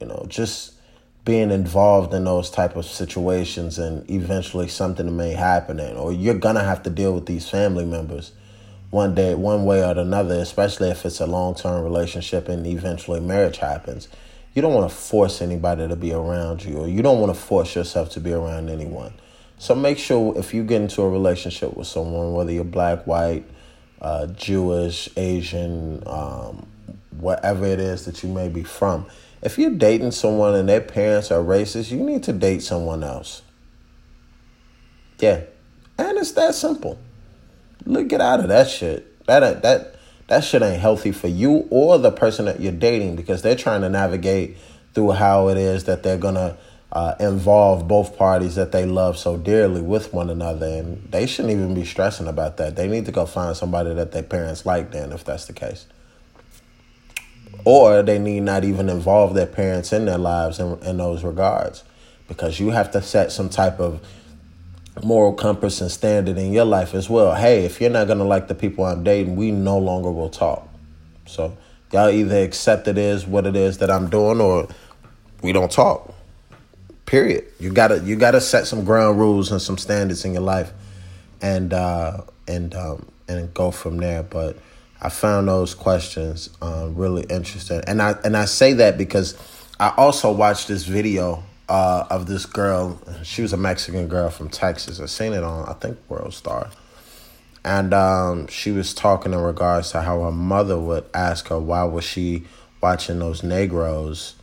You 0.00 0.08
know, 0.08 0.26
just 0.28 0.74
being 1.28 1.50
involved 1.50 2.14
in 2.14 2.24
those 2.24 2.48
type 2.48 2.74
of 2.74 2.86
situations 2.86 3.78
and 3.78 4.10
eventually 4.10 4.66
something 4.66 5.14
may 5.14 5.34
happen 5.34 5.78
or 5.78 6.10
you're 6.10 6.32
gonna 6.32 6.64
have 6.64 6.82
to 6.82 6.88
deal 6.88 7.12
with 7.12 7.26
these 7.26 7.46
family 7.46 7.84
members 7.84 8.32
one 8.88 9.14
day 9.14 9.34
one 9.34 9.66
way 9.66 9.84
or 9.84 9.90
another 9.98 10.36
especially 10.36 10.88
if 10.88 11.04
it's 11.04 11.20
a 11.20 11.26
long-term 11.26 11.84
relationship 11.84 12.48
and 12.48 12.66
eventually 12.66 13.20
marriage 13.20 13.58
happens. 13.58 14.08
You 14.54 14.62
don't 14.62 14.72
want 14.72 14.90
to 14.90 14.96
force 14.96 15.42
anybody 15.42 15.86
to 15.86 15.96
be 15.96 16.14
around 16.14 16.64
you 16.64 16.78
or 16.78 16.88
you 16.88 17.02
don't 17.02 17.20
want 17.20 17.34
to 17.34 17.38
force 17.38 17.76
yourself 17.76 18.08
to 18.12 18.20
be 18.20 18.32
around 18.32 18.70
anyone. 18.70 19.12
So 19.58 19.74
make 19.74 19.98
sure 19.98 20.32
if 20.38 20.54
you 20.54 20.64
get 20.64 20.80
into 20.80 21.02
a 21.02 21.10
relationship 21.10 21.76
with 21.76 21.88
someone 21.88 22.32
whether 22.32 22.52
you're 22.52 22.64
black 22.64 23.06
white 23.06 23.44
uh, 24.00 24.28
jewish 24.28 25.10
asian 25.18 26.02
um, 26.06 26.66
whatever 27.20 27.66
it 27.66 27.80
is 27.80 28.06
that 28.06 28.22
you 28.22 28.30
may 28.30 28.48
be 28.48 28.62
from 28.62 29.04
if 29.42 29.58
you're 29.58 29.70
dating 29.70 30.10
someone 30.10 30.54
and 30.54 30.68
their 30.68 30.80
parents 30.80 31.30
are 31.30 31.42
racist, 31.42 31.90
you 31.90 31.98
need 31.98 32.22
to 32.24 32.32
date 32.32 32.62
someone 32.62 33.04
else. 33.04 33.42
Yeah. 35.20 35.42
And 35.96 36.18
it's 36.18 36.32
that 36.32 36.54
simple. 36.54 36.98
Look, 37.84 38.08
get 38.08 38.20
out 38.20 38.40
of 38.40 38.48
that 38.48 38.68
shit. 38.68 39.26
That 39.26 39.62
that 39.62 39.96
that 40.28 40.44
shit 40.44 40.62
ain't 40.62 40.80
healthy 40.80 41.12
for 41.12 41.28
you 41.28 41.66
or 41.70 41.98
the 41.98 42.10
person 42.10 42.44
that 42.46 42.60
you're 42.60 42.72
dating 42.72 43.16
because 43.16 43.42
they're 43.42 43.56
trying 43.56 43.82
to 43.82 43.88
navigate 43.88 44.56
through 44.94 45.12
how 45.12 45.48
it 45.48 45.56
is 45.56 45.84
that 45.84 46.02
they're 46.02 46.18
gonna 46.18 46.56
uh, 46.92 47.14
involve 47.20 47.86
both 47.86 48.16
parties 48.16 48.54
that 48.54 48.72
they 48.72 48.86
love 48.86 49.18
so 49.18 49.36
dearly 49.36 49.82
with 49.82 50.12
one 50.14 50.30
another, 50.30 50.66
and 50.66 51.10
they 51.12 51.26
shouldn't 51.26 51.52
even 51.52 51.74
be 51.74 51.84
stressing 51.84 52.26
about 52.26 52.56
that. 52.56 52.76
They 52.76 52.88
need 52.88 53.04
to 53.06 53.12
go 53.12 53.26
find 53.26 53.54
somebody 53.54 53.92
that 53.94 54.12
their 54.12 54.22
parents 54.22 54.64
like, 54.64 54.90
then, 54.90 55.12
if 55.12 55.22
that's 55.24 55.44
the 55.44 55.52
case 55.52 55.86
or 57.64 58.02
they 58.02 58.18
need 58.18 58.40
not 58.40 58.64
even 58.64 58.88
involve 58.88 59.34
their 59.34 59.46
parents 59.46 59.92
in 59.92 60.06
their 60.06 60.18
lives 60.18 60.58
in, 60.58 60.78
in 60.82 60.96
those 60.96 61.24
regards 61.24 61.84
because 62.26 62.60
you 62.60 62.70
have 62.70 62.90
to 62.92 63.02
set 63.02 63.32
some 63.32 63.48
type 63.48 63.80
of 63.80 64.00
moral 65.02 65.32
compass 65.32 65.80
and 65.80 65.90
standard 65.90 66.36
in 66.36 66.52
your 66.52 66.64
life 66.64 66.94
as 66.94 67.08
well. 67.08 67.34
Hey, 67.34 67.64
if 67.64 67.80
you're 67.80 67.90
not 67.90 68.06
going 68.06 68.18
to 68.18 68.24
like 68.24 68.48
the 68.48 68.54
people 68.54 68.84
I'm 68.84 69.04
dating, 69.04 69.36
we 69.36 69.50
no 69.50 69.78
longer 69.78 70.10
will 70.10 70.30
talk. 70.30 70.68
So 71.26 71.56
y'all 71.92 72.10
either 72.10 72.42
accept 72.42 72.88
it 72.88 72.98
is 72.98 73.26
what 73.26 73.46
it 73.46 73.56
is 73.56 73.78
that 73.78 73.90
I'm 73.90 74.08
doing 74.10 74.40
or 74.40 74.68
we 75.42 75.52
don't 75.52 75.70
talk. 75.70 76.14
Period. 77.06 77.44
You 77.58 77.72
gotta 77.72 78.00
you 78.00 78.16
gotta 78.16 78.40
set 78.40 78.66
some 78.66 78.84
ground 78.84 79.18
rules 79.18 79.50
and 79.50 79.62
some 79.62 79.78
standards 79.78 80.26
in 80.26 80.34
your 80.34 80.42
life 80.42 80.72
and 81.40 81.72
uh 81.72 82.22
and 82.46 82.74
um 82.74 83.06
and 83.28 83.52
go 83.54 83.70
from 83.70 83.96
there. 83.96 84.22
But 84.22 84.58
I 85.00 85.10
found 85.10 85.48
those 85.48 85.74
questions 85.74 86.50
uh, 86.60 86.88
really 86.90 87.24
interesting, 87.30 87.82
and 87.86 88.02
I 88.02 88.16
and 88.24 88.36
I 88.36 88.46
say 88.46 88.72
that 88.74 88.98
because 88.98 89.36
I 89.78 89.92
also 89.96 90.32
watched 90.32 90.66
this 90.66 90.84
video 90.84 91.44
uh, 91.68 92.06
of 92.10 92.26
this 92.26 92.46
girl. 92.46 93.00
She 93.22 93.42
was 93.42 93.52
a 93.52 93.56
Mexican 93.56 94.08
girl 94.08 94.28
from 94.28 94.48
Texas. 94.48 95.00
I 95.00 95.06
seen 95.06 95.32
it 95.32 95.44
on 95.44 95.68
I 95.68 95.74
think 95.74 95.98
World 96.08 96.34
Star, 96.34 96.70
and 97.64 97.94
um, 97.94 98.48
she 98.48 98.72
was 98.72 98.92
talking 98.92 99.32
in 99.32 99.38
regards 99.38 99.92
to 99.92 100.02
how 100.02 100.22
her 100.22 100.32
mother 100.32 100.78
would 100.78 101.04
ask 101.14 101.48
her 101.48 101.60
why 101.60 101.84
was 101.84 102.04
she 102.04 102.44
watching 102.80 103.20
those 103.20 103.44
Negroes 103.44 104.34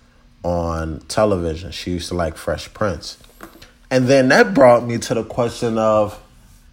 on 0.43 0.99
television. 1.09 1.71
She 1.71 1.91
used 1.91 2.07
to 2.09 2.13
like 2.13 2.37
Fresh 2.37 2.73
Prince, 2.73 3.17
and 3.91 4.07
then 4.07 4.29
that 4.29 4.53
brought 4.53 4.85
me 4.85 4.99
to 4.99 5.15
the 5.15 5.23
question 5.25 5.77
of 5.77 6.21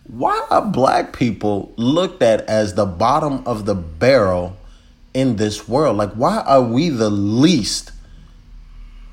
why 0.05 0.47
are 0.51 0.63
black 0.63 1.13
people 1.13 1.73
looked 1.77 2.23
at 2.23 2.43
as 2.43 2.75
the 2.75 2.87
bottom 2.87 3.43
of 3.47 3.67
the 3.67 3.75
barrel 3.75 4.57
in 5.15 5.37
this 5.37 5.69
world? 5.69 5.97
Like, 5.97 6.13
why 6.13 6.41
are 6.41 6.63
we 6.63 6.89
the 6.89 7.11
least 7.11 7.93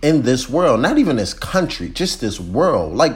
in 0.01 0.23
this 0.23 0.49
world? 0.49 0.81
Not 0.81 0.97
even 0.97 1.17
this 1.17 1.33
country, 1.33 1.89
just 1.89 2.21
this 2.21 2.39
world. 2.39 2.95
Like, 2.95 3.13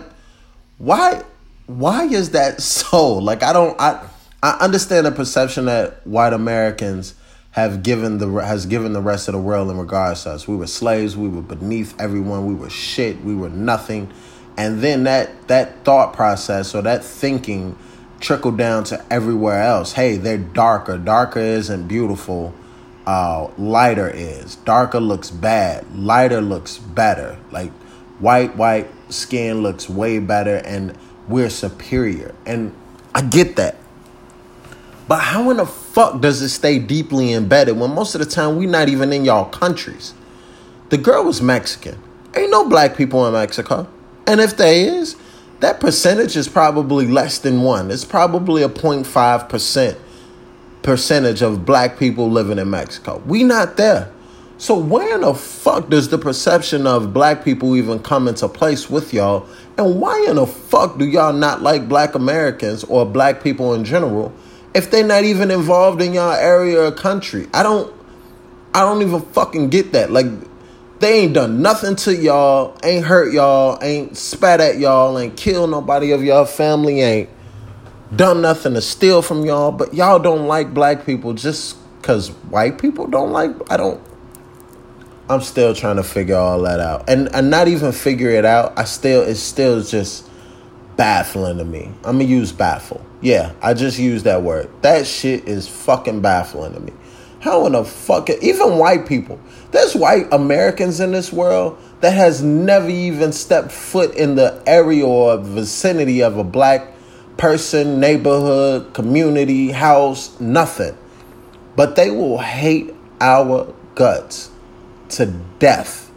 why? 0.78 1.24
Why 1.66 2.06
is 2.06 2.32
that 2.32 2.62
so? 2.62 3.16
Like, 3.16 3.42
I 3.42 3.54
don't. 3.54 3.80
I 3.80 4.08
I 4.44 4.58
understand 4.60 5.06
the 5.06 5.12
perception 5.12 5.66
that 5.66 6.06
white 6.06 6.34
Americans 6.34 7.16
have 7.52 7.82
given 7.82 8.18
the 8.18 8.28
has 8.44 8.66
given 8.66 8.94
the 8.94 9.02
rest 9.02 9.28
of 9.28 9.34
the 9.34 9.40
world 9.40 9.70
in 9.72 9.78
regards 9.78 10.24
to 10.24 10.32
us. 10.32 10.48
We 10.48 10.56
were 10.56 10.68
slaves. 10.68 11.16
We 11.16 11.30
were 11.30 11.42
beneath 11.42 12.00
everyone. 12.00 12.46
We 12.46 12.54
were 12.54 12.70
shit. 12.70 13.24
We 13.24 13.36
were 13.36 13.50
nothing 13.50 14.12
and 14.58 14.82
then 14.82 15.04
that 15.04 15.48
that 15.48 15.84
thought 15.84 16.14
process 16.14 16.76
or 16.76 16.82
that 16.84 17.04
thinking 17.04 17.76
trickled 18.20 18.58
down 18.58 18.84
to 18.86 19.06
everywhere 19.12 19.62
else. 19.62 19.94
Hey 19.94 20.18
they're 20.18 20.38
darker. 20.38 20.98
Darker 20.98 21.40
isn't 21.40 21.88
beautiful. 21.88 22.54
Uh, 23.06 23.50
lighter 23.58 24.10
is. 24.10 24.56
Darker 24.58 25.00
looks 25.00 25.30
bad. 25.30 25.86
Lighter 25.96 26.42
looks 26.42 26.78
better. 26.78 27.38
Like 27.52 27.72
white 28.20 28.56
white 28.56 28.90
skin 29.10 29.62
looks 29.62 29.90
way 29.90 30.20
better 30.20 30.58
and 30.58 30.98
we're 31.28 31.50
superior. 31.50 32.34
And 32.46 32.74
i 33.16 33.22
get 33.22 33.56
that. 33.58 33.78
But 35.08 35.20
how 35.20 35.50
in 35.50 35.58
the 35.58 35.66
fuck 35.66 36.22
does 36.22 36.42
it 36.42 36.50
stay 36.50 36.80
deeply 36.80 37.34
embedded 37.34 37.78
when 37.78 37.94
most 37.94 38.16
of 38.16 38.20
the 38.20 38.26
time 38.26 38.56
we're 38.56 38.70
not 38.70 38.88
even 38.88 39.12
in 39.12 39.26
y'all 39.26 39.46
countries? 39.46 40.14
The 40.90 40.98
girl 40.98 41.26
was 41.26 41.42
mexican. 41.42 42.02
Ain't 42.36 42.52
no 42.52 42.70
black 42.70 42.96
people 42.96 43.26
in 43.28 43.34
mexico 43.34 43.88
and 44.28 44.40
if 44.40 44.58
there 44.58 44.74
is, 44.74 45.16
that 45.60 45.80
percentage 45.80 46.36
is 46.36 46.48
probably 46.48 47.08
less 47.08 47.40
than 47.40 47.62
one. 47.62 47.92
It's 47.92 48.06
probably 48.06 48.64
a 48.64 48.70
0.5% 48.70 49.98
percentage 50.82 51.42
of 51.42 51.66
black 51.66 51.98
people 51.98 52.30
living 52.30 52.60
in 52.60 52.70
Mexico. 52.70 53.22
We 53.26 53.44
not 53.44 53.78
there. 53.78 54.12
So 54.58 54.78
where 54.78 55.16
in 55.16 55.22
the 55.22 55.34
fuck 55.34 55.90
does 55.90 56.10
the 56.10 56.18
perception 56.18 56.86
of 56.86 57.14
black 57.14 57.44
people 57.44 57.76
even 57.76 58.00
come 58.00 58.28
into 58.28 58.48
place 58.48 58.90
with 58.90 59.14
y'all? 59.14 59.48
And 59.78 60.00
why 60.00 60.26
in 60.30 60.36
the 60.36 60.46
fuck 60.46 60.98
do 60.98 61.06
y'all 61.06 61.34
not 61.34 61.62
like 61.62 61.90
black 61.90 62.16
Americans 62.16 62.84
or 62.84 63.06
black 63.06 63.44
people 63.44 63.74
in 63.74 63.84
general 63.84 64.32
if 64.74 64.90
they're 64.92 65.06
not 65.06 65.24
even 65.24 65.52
involved 65.52 66.02
in 66.02 66.14
y'all 66.14 66.34
area 66.34 66.82
or 66.82 66.92
country? 66.92 67.48
I 67.54 67.64
don't 67.64 67.94
I 68.74 68.82
don't 68.82 69.02
even 69.02 69.22
fucking 69.22 69.70
get 69.70 69.92
that. 69.92 70.12
Like 70.12 70.28
they 71.04 71.20
ain't 71.20 71.34
done 71.34 71.62
nothing 71.62 71.96
to 71.98 72.16
y'all, 72.16 72.78
ain't 72.82 73.06
hurt 73.06 73.34
y'all, 73.34 73.78
ain't 73.82 74.16
spat 74.16 74.62
at 74.62 74.78
y'all, 74.78 75.20
ain't 75.20 75.36
killed 75.36 75.70
nobody 75.70 76.12
of 76.12 76.24
y'all 76.24 76.46
family, 76.46 77.02
ain't 77.02 77.30
done 78.16 78.42
nothing 78.42 78.74
to 78.74 78.82
steal 78.82 79.22
from 79.22 79.46
y'all, 79.46 79.72
but 79.72 79.94
y'all 79.94 80.20
don't 80.20 80.48
like 80.48 80.74
black 80.74 81.06
people 81.06 81.34
just 81.34 81.76
because 82.00 82.30
white 82.50 82.80
people 82.80 83.06
don't 83.08 83.32
like, 83.32 83.52
I 83.70 83.76
don't, 83.76 84.02
I'm 85.30 85.42
still 85.42 85.76
trying 85.76 85.98
to 85.98 86.04
figure 86.04 86.36
all 86.36 86.62
that 86.62 86.80
out. 86.80 87.10
And, 87.10 87.34
and 87.36 87.50
not 87.50 87.68
even 87.68 87.92
figure 87.92 88.30
it 88.30 88.46
out, 88.46 88.78
I 88.78 88.86
still, 88.86 89.24
it's 89.24 89.42
still 89.42 89.84
just 89.84 90.30
baffling 90.96 91.58
to 91.58 91.66
me. 91.66 91.92
I'm 92.06 92.20
gonna 92.20 92.24
use 92.26 92.52
baffle. 92.54 93.06
Yeah, 93.20 93.54
I 93.62 93.74
just 93.74 94.00
use 94.00 94.24
that 94.24 94.42
word. 94.42 94.70
That 94.82 95.06
shit 95.08 95.48
is 95.48 95.68
fucking 95.68 96.22
baffling 96.22 96.74
to 96.74 96.80
me. 96.80 96.94
How 97.44 97.66
in 97.66 97.74
the 97.74 97.84
fuck, 97.84 98.30
even 98.30 98.78
white 98.78 99.06
people, 99.06 99.38
there's 99.72 99.94
white 99.94 100.32
Americans 100.32 101.02
in 101.02 101.12
this 101.12 101.34
world 101.34 101.78
that 102.00 102.14
has 102.14 102.42
never 102.42 102.88
even 102.88 103.34
stepped 103.34 103.70
foot 103.70 104.16
in 104.16 104.36
the 104.36 104.64
area 104.66 105.06
or 105.06 105.36
vicinity 105.36 106.24
of 106.24 106.38
a 106.38 106.46
black 106.46 106.88
person, 107.36 108.00
neighborhood, 108.00 108.94
community, 108.94 109.72
house, 109.72 110.40
nothing. 110.40 110.98
But 111.76 111.98
they 111.98 112.12
will 112.12 112.38
hate 112.38 112.96
our 113.20 113.74
guts 113.96 114.50
to 115.10 115.26
death 115.60 116.10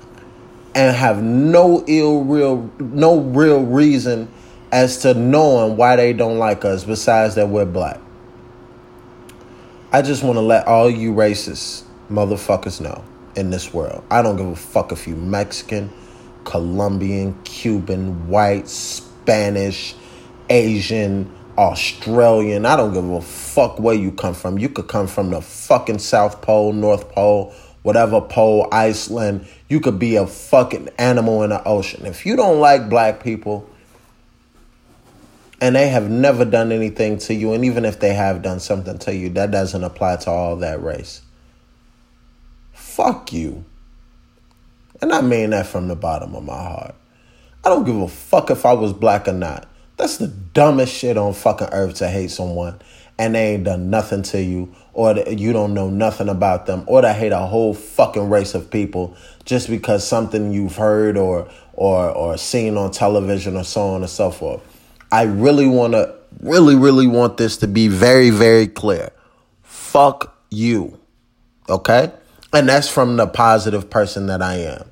and 0.77 0.95
have 0.95 1.25
no 1.25 1.83
ill 1.89 2.23
real 2.23 2.71
no 2.79 3.19
real 3.19 3.65
reason 3.65 4.29
as 4.71 4.99
to 4.99 5.13
knowing 5.15 5.77
why 5.77 5.97
they 5.97 6.13
don't 6.13 6.39
like 6.39 6.65
us 6.65 6.85
besides 6.85 7.35
that 7.35 7.49
we're 7.49 7.65
black. 7.65 7.99
I 9.97 10.03
just 10.03 10.23
want 10.23 10.37
to 10.37 10.43
let 10.43 10.67
all 10.67 10.91
you 10.91 11.15
racist 11.15 11.85
motherfuckers 12.11 12.83
know 12.83 13.03
in 13.35 13.49
this 13.49 13.73
world. 13.73 14.05
I 14.11 14.21
don't 14.21 14.37
give 14.37 14.47
a 14.47 14.55
fuck 14.55 14.93
if 14.93 15.09
you 15.09 15.17
Mexican, 15.17 15.91
Colombian, 16.45 17.35
Cuban, 17.45 18.29
white, 18.29 18.69
Spanish, 18.69 19.95
Asian, 20.51 21.35
Australian. 21.57 22.67
I 22.67 22.77
don't 22.77 22.93
give 22.93 23.09
a 23.09 23.23
fuck 23.23 23.79
where 23.79 23.95
you 23.95 24.13
come 24.13 24.35
from. 24.35 24.59
You 24.59 24.69
could 24.69 24.87
come 24.87 25.07
from 25.07 25.31
the 25.31 25.41
fucking 25.41 26.01
South 26.01 26.43
Pole, 26.43 26.75
North 26.75 27.11
Pole, 27.13 27.55
whatever 27.81 28.21
pole, 28.21 28.69
Iceland. 28.71 29.47
You 29.71 29.81
could 29.81 29.99
be 29.99 30.17
a 30.17 30.27
fucking 30.27 30.91
animal 30.99 31.43
in 31.43 31.49
the 31.49 31.67
ocean. 31.67 32.05
If 32.05 32.27
you 32.27 32.37
don't 32.37 32.61
like 32.61 32.91
black 32.91 33.25
people 33.25 33.67
and 35.61 35.75
they 35.75 35.89
have 35.89 36.11
never 36.11 36.45
done 36.45 36.73
anything 36.73 37.19
to 37.19 37.35
you, 37.35 37.53
and 37.53 37.65
even 37.65 37.85
if 37.85 38.01
they 38.01 38.15
have 38.15 38.43
done 38.43 38.61
something 38.61 38.99
to 39.01 39.15
you, 39.15 39.29
that 39.31 39.51
doesn't 39.51 39.85
apply 39.85 40.17
to 40.17 40.31
all 40.31 40.57
that 40.57 40.83
race 40.83 41.23
fuck 42.97 43.31
you. 43.31 43.63
And 45.03 45.13
I 45.13 45.21
mean 45.21 45.51
that 45.51 45.67
from 45.67 45.89
the 45.89 45.95
bottom 45.95 46.35
of 46.35 46.45
my 46.45 46.57
heart. 46.57 46.95
I 47.63 47.69
don't 47.69 47.85
give 47.85 47.97
a 48.01 48.09
fuck 48.09 48.51
if 48.51 48.65
I 48.65 48.73
was 48.73 48.95
black 48.95 49.29
or 49.29 49.35
not. 49.35 49.69
That's 49.99 50.17
the 50.17 50.29
dumbest 50.29 50.95
shit 50.95 51.19
on 51.19 51.35
fucking 51.35 51.69
earth 51.73 51.97
to 51.97 52.09
hate 52.09 52.31
someone. 52.31 52.81
and 53.19 53.35
they 53.35 53.55
ain't 53.55 53.65
done 53.65 53.91
nothing 53.91 54.23
to 54.23 54.43
you 54.43 54.75
or 54.93 55.15
you 55.19 55.53
don't 55.53 55.73
know 55.75 55.89
nothing 55.91 56.29
about 56.29 56.67
them 56.67 56.85
or 56.87 57.01
to 57.01 57.13
hate 57.13 57.33
a 57.33 57.39
whole 57.39 57.73
fucking 57.75 58.29
race 58.29 58.55
of 58.55 58.71
people 58.71 59.17
just 59.45 59.69
because 59.69 60.07
something 60.07 60.53
you've 60.53 60.77
heard 60.77 61.17
or 61.17 61.49
or 61.75 62.11
or 62.11 62.37
seen 62.37 62.77
on 62.77 62.91
television 62.91 63.57
or 63.57 63.65
so 63.65 63.89
on 63.89 64.03
and 64.03 64.11
so 64.11 64.31
forth. 64.31 64.63
I 65.17 65.23
really 65.23 65.67
want 65.67 65.95
to 65.95 66.15
really 66.41 66.75
really 66.75 67.07
want 67.07 67.39
this 67.39 67.57
to 67.59 67.67
be 67.67 67.89
very 67.89 68.29
very 68.29 68.67
clear. 68.67 69.13
Fuck 69.63 70.37
you. 70.51 71.01
Okay? 71.71 72.13
And 72.53 72.69
that's 72.69 72.91
from 72.91 73.17
the 73.17 73.27
positive 73.27 73.89
person 73.89 74.27
that 74.27 74.43
I 74.43 74.57
am. 74.57 74.91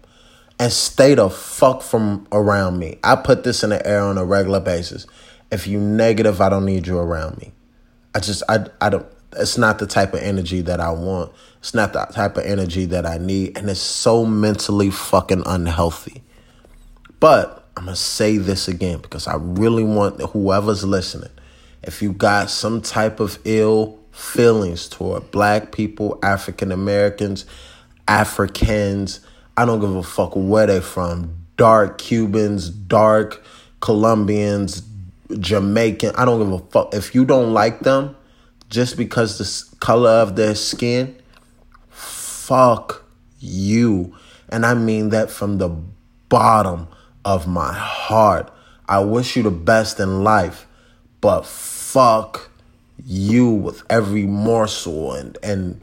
And 0.58 0.72
stay 0.72 1.14
the 1.14 1.28
fuck 1.28 1.82
from 1.82 2.26
around 2.32 2.78
me. 2.78 2.98
I 3.04 3.16
put 3.16 3.44
this 3.44 3.62
in 3.62 3.68
the 3.68 3.86
air 3.86 4.00
on 4.00 4.16
a 4.16 4.24
regular 4.24 4.60
basis. 4.60 5.06
If 5.52 5.66
you 5.66 5.78
negative, 5.78 6.40
I 6.40 6.48
don't 6.48 6.64
need 6.64 6.86
you 6.86 6.96
around 6.96 7.36
me. 7.36 7.52
I 8.14 8.20
just 8.20 8.42
I 8.48 8.66
I 8.80 8.88
don't 8.88 9.06
it's 9.36 9.58
not 9.58 9.78
the 9.78 9.86
type 9.86 10.14
of 10.14 10.20
energy 10.20 10.62
that 10.62 10.80
I 10.80 10.90
want. 10.90 11.32
It's 11.58 11.74
not 11.74 11.92
the 11.92 12.06
type 12.06 12.38
of 12.38 12.46
energy 12.46 12.86
that 12.86 13.04
I 13.04 13.18
need. 13.18 13.58
And 13.58 13.68
it's 13.68 13.78
so 13.78 14.24
mentally 14.24 14.90
fucking 14.90 15.42
unhealthy. 15.44 16.22
But 17.20 17.63
I'm 17.76 17.84
going 17.84 17.94
to 17.94 18.00
say 18.00 18.36
this 18.36 18.68
again 18.68 19.00
because 19.00 19.26
I 19.26 19.36
really 19.36 19.82
want 19.82 20.20
whoever's 20.20 20.84
listening, 20.84 21.30
if 21.82 22.02
you 22.02 22.12
got 22.12 22.50
some 22.50 22.80
type 22.80 23.20
of 23.20 23.38
ill 23.44 23.98
feelings 24.12 24.88
toward 24.88 25.30
black 25.30 25.72
people, 25.72 26.18
African 26.22 26.70
Americans, 26.70 27.44
Africans, 28.06 29.20
I 29.56 29.64
don't 29.64 29.80
give 29.80 29.94
a 29.94 30.02
fuck 30.02 30.32
where 30.34 30.66
they 30.66 30.80
from, 30.80 31.46
dark 31.56 31.98
Cubans, 31.98 32.70
dark 32.70 33.44
Colombians, 33.80 34.82
Jamaican, 35.38 36.14
I 36.16 36.24
don't 36.24 36.38
give 36.38 36.52
a 36.52 36.58
fuck. 36.70 36.94
If 36.94 37.14
you 37.14 37.24
don't 37.24 37.52
like 37.52 37.80
them, 37.80 38.16
just 38.70 38.96
because 38.96 39.38
the 39.38 39.76
color 39.80 40.10
of 40.10 40.36
their 40.36 40.54
skin, 40.54 41.16
fuck 41.90 43.04
you. 43.40 44.16
And 44.48 44.64
I 44.64 44.74
mean 44.74 45.10
that 45.10 45.30
from 45.30 45.58
the 45.58 45.68
bottom 46.28 46.88
of 47.24 47.46
my 47.46 47.72
heart. 47.72 48.52
I 48.88 49.00
wish 49.00 49.36
you 49.36 49.42
the 49.42 49.50
best 49.50 49.98
in 49.98 50.24
life, 50.24 50.66
but 51.20 51.46
fuck 51.46 52.50
you 53.04 53.50
with 53.50 53.82
every 53.90 54.26
morsel 54.26 55.12
and, 55.14 55.36
and 55.42 55.80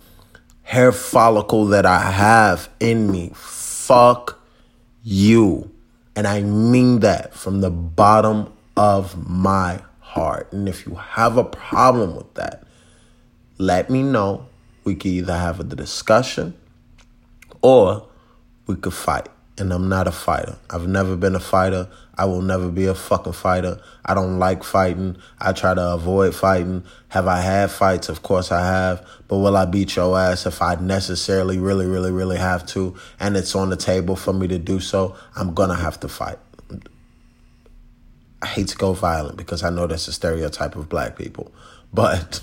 hair 0.63 0.91
follicle 0.91 1.65
that 1.67 1.85
I 1.85 1.99
have 1.99 2.69
in 2.79 3.11
me. 3.11 3.31
Fuck 3.33 4.39
you. 5.03 5.71
And 6.15 6.27
I 6.27 6.41
mean 6.41 6.99
that 6.99 7.33
from 7.33 7.61
the 7.61 7.71
bottom 7.71 8.51
of 8.77 9.27
my 9.27 9.81
heart. 9.99 10.51
And 10.51 10.67
if 10.67 10.85
you 10.85 10.95
have 10.95 11.37
a 11.37 11.43
problem 11.43 12.15
with 12.15 12.33
that, 12.35 12.63
let 13.57 13.89
me 13.89 14.03
know. 14.03 14.47
We 14.83 14.95
could 14.95 15.11
either 15.11 15.37
have 15.37 15.59
a 15.59 15.63
discussion 15.63 16.55
or 17.61 18.07
we 18.65 18.75
could 18.75 18.93
fight. 18.93 19.29
And 19.57 19.71
I'm 19.71 19.89
not 19.89 20.07
a 20.07 20.11
fighter. 20.11 20.57
I've 20.69 20.87
never 20.87 21.15
been 21.15 21.35
a 21.35 21.39
fighter. 21.39 21.87
I 22.17 22.25
will 22.25 22.41
never 22.41 22.69
be 22.69 22.85
a 22.85 22.95
fucking 22.95 23.33
fighter. 23.33 23.79
I 24.05 24.13
don't 24.13 24.39
like 24.39 24.63
fighting. 24.63 25.17
I 25.39 25.53
try 25.53 25.73
to 25.73 25.93
avoid 25.93 26.35
fighting. 26.35 26.83
Have 27.09 27.27
I 27.27 27.41
had 27.41 27.71
fights? 27.71 28.09
Of 28.09 28.23
course 28.23 28.51
I 28.51 28.65
have. 28.65 29.05
But 29.27 29.37
will 29.37 29.57
I 29.57 29.65
beat 29.65 29.95
your 29.95 30.17
ass 30.17 30.45
if 30.45 30.61
I 30.61 30.75
necessarily, 30.75 31.57
really, 31.57 31.85
really, 31.85 32.11
really 32.11 32.37
have 32.37 32.65
to? 32.67 32.95
And 33.19 33.35
it's 33.35 33.55
on 33.55 33.69
the 33.69 33.75
table 33.75 34.15
for 34.15 34.33
me 34.33 34.47
to 34.47 34.57
do 34.57 34.79
so. 34.79 35.15
I'm 35.35 35.53
to 35.55 35.75
have 35.75 35.99
to 36.01 36.07
fight. 36.07 36.37
I 38.41 38.47
hate 38.47 38.67
to 38.69 38.77
go 38.77 38.93
violent 38.93 39.37
because 39.37 39.63
I 39.63 39.69
know 39.69 39.85
that's 39.85 40.07
a 40.07 40.13
stereotype 40.13 40.75
of 40.75 40.89
black 40.89 41.15
people. 41.15 41.51
But 41.93 42.41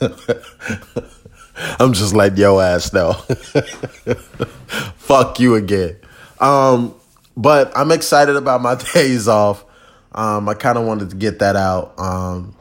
I'm 1.78 1.92
just 1.92 2.14
like 2.14 2.36
yo 2.36 2.58
ass 2.60 2.90
though. 2.90 3.12
Fuck 4.96 5.40
you 5.40 5.54
again. 5.56 5.96
Um, 6.40 6.94
but 7.36 7.76
I'm 7.76 7.90
excited 7.90 8.36
about 8.36 8.62
my 8.62 8.74
days 8.94 9.28
off. 9.28 9.64
Um, 10.12 10.48
I 10.48 10.54
kind 10.54 10.78
of 10.78 10.86
wanted 10.86 11.10
to 11.10 11.16
get 11.16 11.38
that 11.40 11.56
out. 11.56 11.98
Um, 11.98 12.54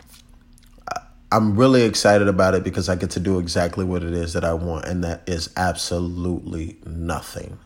I'm 1.31 1.55
really 1.55 1.83
excited 1.83 2.27
about 2.27 2.55
it 2.55 2.63
because 2.63 2.89
I 2.89 2.95
get 2.95 3.11
to 3.11 3.19
do 3.19 3.39
exactly 3.39 3.85
what 3.85 4.03
it 4.03 4.13
is 4.13 4.33
that 4.33 4.43
I 4.43 4.53
want, 4.53 4.85
and 4.85 5.03
that 5.03 5.21
is 5.27 5.49
absolutely 5.55 6.77
nothing. 6.85 7.59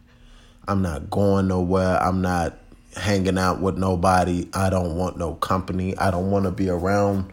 I'm 0.68 0.82
not 0.82 1.10
going 1.10 1.48
nowhere. 1.48 2.02
I'm 2.02 2.22
not 2.22 2.58
hanging 2.96 3.38
out 3.38 3.62
with 3.62 3.78
nobody. 3.78 4.50
I 4.54 4.70
don't 4.70 4.96
want 4.96 5.18
no 5.18 5.36
company. 5.36 5.98
I 5.98 6.12
don't 6.12 6.30
want 6.30 6.46
to 6.46 6.52
be 6.52 6.70
around 6.70 7.32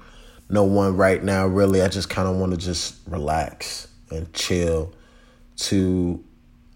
no 0.49 0.65
one 0.65 0.97
right 0.97 1.23
now, 1.23 1.47
really. 1.47 1.83
I 1.83 1.89
just 1.89 2.09
kind 2.11 2.29
of 2.29 2.37
want 2.37 2.53
to 2.53 2.59
just 2.59 2.97
relax 3.07 3.89
and 4.11 4.33
chill 4.33 4.93
to 5.57 6.23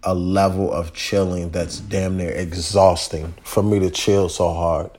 a 0.03 0.13
level 0.13 0.71
of 0.71 0.93
chilling 0.93 1.49
that's 1.49 1.79
damn 1.79 2.17
near 2.17 2.31
exhausting 2.31 3.33
for 3.43 3.63
me 3.63 3.79
to 3.79 3.89
chill 3.89 4.29
so 4.29 4.53
hard. 4.53 4.91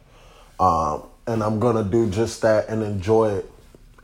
Um, 0.58 1.04
and 1.26 1.42
I'm 1.42 1.60
to 1.76 1.84
do 1.84 2.10
just 2.10 2.42
that 2.42 2.68
and 2.68 2.82
enjoy 2.82 3.36
it 3.36 3.50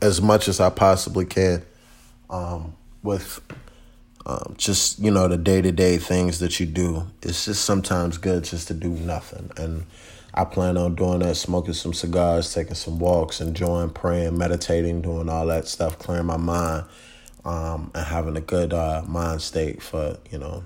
as 0.01 0.21
much 0.21 0.47
as 0.47 0.59
I 0.59 0.69
possibly 0.69 1.25
can 1.25 1.63
um, 2.29 2.75
with 3.01 3.39
um, 4.25 4.55
just, 4.57 4.99
you 4.99 5.11
know, 5.11 5.27
the 5.27 5.37
day 5.37 5.61
to 5.61 5.71
day 5.71 5.97
things 5.97 6.39
that 6.39 6.59
you 6.59 6.65
do. 6.65 7.07
It's 7.21 7.45
just 7.45 7.65
sometimes 7.65 8.17
good 8.17 8.45
just 8.45 8.67
to 8.69 8.73
do 8.73 8.89
nothing. 8.89 9.51
And 9.57 9.85
I 10.33 10.45
plan 10.45 10.77
on 10.77 10.95
doing 10.95 11.19
that, 11.19 11.35
smoking 11.35 11.73
some 11.73 11.93
cigars, 11.93 12.53
taking 12.53 12.75
some 12.75 12.99
walks, 12.99 13.41
enjoying 13.41 13.91
praying, 13.91 14.37
meditating, 14.37 15.01
doing 15.01 15.29
all 15.29 15.45
that 15.47 15.67
stuff, 15.67 15.99
clearing 15.99 16.25
my 16.25 16.37
mind, 16.37 16.85
um, 17.45 17.91
and 17.93 18.05
having 18.05 18.37
a 18.37 18.41
good 18.41 18.73
uh, 18.73 19.03
mind 19.07 19.41
state 19.41 19.81
for, 19.81 20.17
you 20.31 20.37
know, 20.37 20.63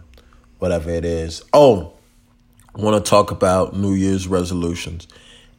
whatever 0.60 0.90
it 0.90 1.06
is. 1.06 1.44
Oh, 1.54 1.94
want 2.76 3.04
to 3.04 3.10
talk 3.10 3.32
about 3.32 3.76
New 3.76 3.94
Year's 3.94 4.28
resolutions. 4.28 5.08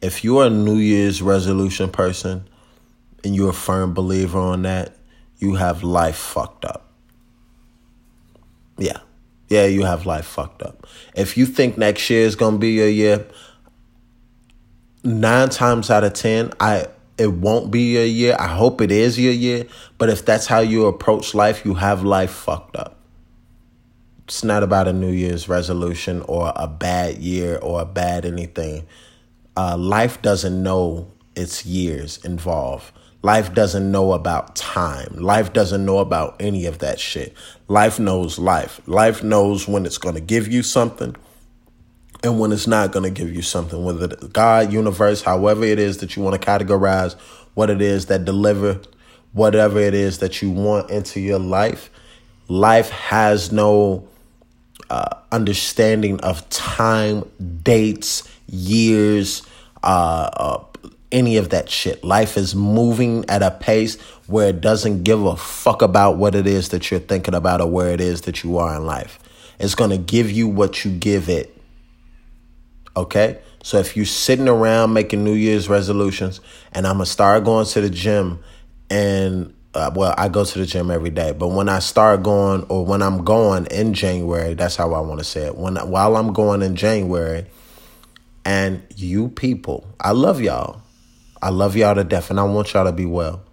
If 0.01 0.23
you're 0.23 0.45
a 0.45 0.49
New 0.49 0.77
Year's 0.77 1.21
resolution 1.21 1.89
person 1.89 2.47
and 3.23 3.35
you're 3.35 3.49
a 3.49 3.53
firm 3.53 3.93
believer 3.93 4.39
on 4.39 4.61
that, 4.61 4.95
you 5.37 5.55
have 5.55 5.83
life 5.83 6.15
fucked 6.15 6.65
up. 6.65 6.85
Yeah. 8.77 8.99
Yeah, 9.49 9.65
you 9.65 9.83
have 9.83 10.05
life 10.05 10.25
fucked 10.25 10.61
up. 10.61 10.87
If 11.15 11.35
you 11.35 11.45
think 11.45 11.77
next 11.77 12.09
year 12.09 12.25
is 12.25 12.35
going 12.35 12.55
to 12.55 12.59
be 12.59 12.71
your 12.71 12.87
year, 12.87 13.25
nine 15.03 15.49
times 15.49 15.89
out 15.89 16.03
of 16.03 16.13
ten, 16.13 16.51
I 16.59 16.87
it 17.19 17.33
won't 17.33 17.69
be 17.69 17.93
your 17.93 18.05
year. 18.05 18.35
I 18.39 18.47
hope 18.47 18.81
it 18.81 18.91
is 18.91 19.19
your 19.19 19.33
year. 19.33 19.65
But 19.97 20.09
if 20.09 20.25
that's 20.25 20.47
how 20.47 20.59
you 20.59 20.85
approach 20.85 21.35
life, 21.35 21.65
you 21.65 21.73
have 21.75 22.03
life 22.03 22.31
fucked 22.31 22.75
up. 22.77 22.97
It's 24.23 24.43
not 24.43 24.63
about 24.63 24.87
a 24.87 24.93
New 24.93 25.11
Year's 25.11 25.49
resolution 25.49 26.21
or 26.21 26.53
a 26.55 26.67
bad 26.67 27.17
year 27.17 27.57
or 27.57 27.81
a 27.81 27.85
bad 27.85 28.25
anything. 28.25 28.87
Uh, 29.57 29.75
life 29.75 30.21
doesn't 30.21 30.63
know 30.63 31.11
its 31.35 31.65
years 31.65 32.23
involved. 32.23 32.93
Life 33.21 33.53
doesn't 33.53 33.91
know 33.91 34.13
about 34.13 34.55
time. 34.55 35.13
Life 35.17 35.51
doesn't 35.51 35.83
know 35.83 35.97
about 35.97 36.37
any 36.39 36.65
of 36.67 36.79
that 36.79 36.99
shit. 36.99 37.33
Life 37.67 37.99
knows 37.99 38.39
life. 38.39 38.79
Life 38.87 39.23
knows 39.23 39.67
when 39.67 39.85
it's 39.85 39.97
going 39.97 40.15
to 40.15 40.21
give 40.21 40.47
you 40.47 40.63
something 40.63 41.15
and 42.23 42.39
when 42.39 42.51
it's 42.51 42.67
not 42.67 42.91
going 42.91 43.03
to 43.03 43.09
give 43.09 43.33
you 43.33 43.41
something, 43.41 43.83
whether 43.83 44.07
God, 44.07 44.73
universe, 44.73 45.21
however 45.21 45.63
it 45.63 45.79
is 45.79 45.97
that 45.99 46.15
you 46.15 46.23
want 46.23 46.39
to 46.39 46.45
categorize 46.45 47.15
what 47.53 47.69
it 47.69 47.81
is 47.81 48.07
that 48.07 48.25
deliver 48.25 48.81
whatever 49.33 49.79
it 49.79 49.93
is 49.93 50.19
that 50.19 50.41
you 50.41 50.49
want 50.51 50.89
into 50.89 51.19
your 51.19 51.39
life, 51.39 51.89
life 52.47 52.89
has 52.89 53.51
no 53.51 54.07
uh, 54.89 55.15
understanding 55.31 56.19
of 56.21 56.47
time, 56.49 57.29
dates, 57.63 58.27
years, 58.47 59.43
uh, 59.83 60.29
uh, 60.33 60.63
any 61.11 61.37
of 61.37 61.49
that 61.49 61.69
shit. 61.69 62.03
Life 62.03 62.37
is 62.37 62.55
moving 62.55 63.27
at 63.29 63.41
a 63.41 63.51
pace 63.51 63.99
where 64.27 64.49
it 64.49 64.61
doesn't 64.61 65.03
give 65.03 65.23
a 65.25 65.35
fuck 65.35 65.81
about 65.81 66.17
what 66.17 66.35
it 66.35 66.47
is 66.47 66.69
that 66.69 66.89
you're 66.89 66.99
thinking 66.99 67.33
about 67.33 67.61
or 67.61 67.67
where 67.69 67.89
it 67.89 68.01
is 68.01 68.21
that 68.21 68.43
you 68.43 68.57
are 68.57 68.75
in 68.75 68.85
life. 68.85 69.19
It's 69.59 69.75
going 69.75 69.89
to 69.91 69.97
give 69.97 70.31
you 70.31 70.47
what 70.47 70.83
you 70.85 70.91
give 70.91 71.29
it. 71.29 71.58
Okay? 72.95 73.39
So 73.63 73.77
if 73.77 73.95
you're 73.95 74.05
sitting 74.05 74.47
around 74.47 74.93
making 74.93 75.23
New 75.23 75.33
Year's 75.33 75.69
resolutions, 75.69 76.41
and 76.71 76.87
I'm 76.87 76.95
gonna 76.95 77.05
start 77.05 77.43
going 77.43 77.65
to 77.67 77.81
the 77.81 77.89
gym, 77.89 78.39
and 78.89 79.53
uh, 79.73 79.91
well, 79.93 80.15
I 80.17 80.29
go 80.29 80.43
to 80.43 80.59
the 80.59 80.65
gym 80.65 80.89
every 80.89 81.11
day, 81.11 81.31
but 81.31 81.49
when 81.49 81.69
I 81.69 81.79
start 81.79 82.23
going, 82.23 82.63
or 82.69 82.85
when 82.85 83.01
I'm 83.01 83.23
going 83.23 83.67
in 83.67 83.93
January, 83.93 84.55
that's 84.55 84.75
how 84.75 84.93
I 84.93 84.99
want 85.01 85.19
to 85.19 85.23
say 85.23 85.45
it. 85.45 85.55
When 85.55 85.75
while 85.75 86.15
I'm 86.15 86.33
going 86.33 86.61
in 86.61 86.75
January, 86.75 87.45
and 88.45 88.81
you 88.95 89.29
people, 89.29 89.87
I 89.99 90.11
love 90.11 90.41
y'all. 90.41 90.81
I 91.41 91.49
love 91.49 91.75
y'all 91.75 91.95
to 91.95 92.03
death, 92.03 92.29
and 92.29 92.39
I 92.39 92.43
want 92.43 92.73
y'all 92.73 92.85
to 92.85 92.91
be 92.91 93.05
well. 93.05 93.43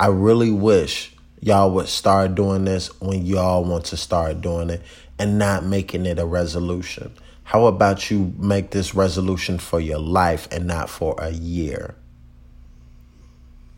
I 0.00 0.06
really 0.06 0.50
wish 0.50 1.14
y'all 1.40 1.70
would 1.72 1.88
start 1.88 2.34
doing 2.34 2.64
this 2.64 2.88
when 3.00 3.26
y'all 3.26 3.64
want 3.64 3.86
to 3.86 3.96
start 3.96 4.40
doing 4.40 4.70
it, 4.70 4.82
and 5.18 5.38
not 5.38 5.64
making 5.64 6.06
it 6.06 6.18
a 6.18 6.24
resolution. 6.24 7.12
How 7.48 7.64
about 7.64 8.10
you 8.10 8.34
make 8.36 8.72
this 8.72 8.94
resolution 8.94 9.56
for 9.56 9.80
your 9.80 10.00
life 10.00 10.48
and 10.50 10.66
not 10.66 10.90
for 10.90 11.14
a 11.16 11.30
year? 11.30 11.94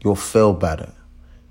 You'll 0.02 0.16
feel 0.16 0.54
better. 0.54 0.92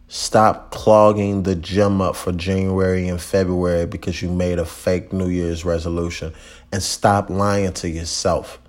Stop 0.09 0.69
clogging 0.69 1.43
the 1.43 1.55
gym 1.55 2.01
up 2.01 2.17
for 2.17 2.33
January 2.33 3.07
and 3.07 3.21
February 3.21 3.85
because 3.85 4.21
you 4.21 4.29
made 4.29 4.59
a 4.59 4.65
fake 4.65 5.13
New 5.13 5.29
Year's 5.29 5.63
resolution. 5.63 6.33
And 6.73 6.83
stop 6.83 7.29
lying 7.29 7.71
to 7.75 7.87
yourself. 7.87 8.59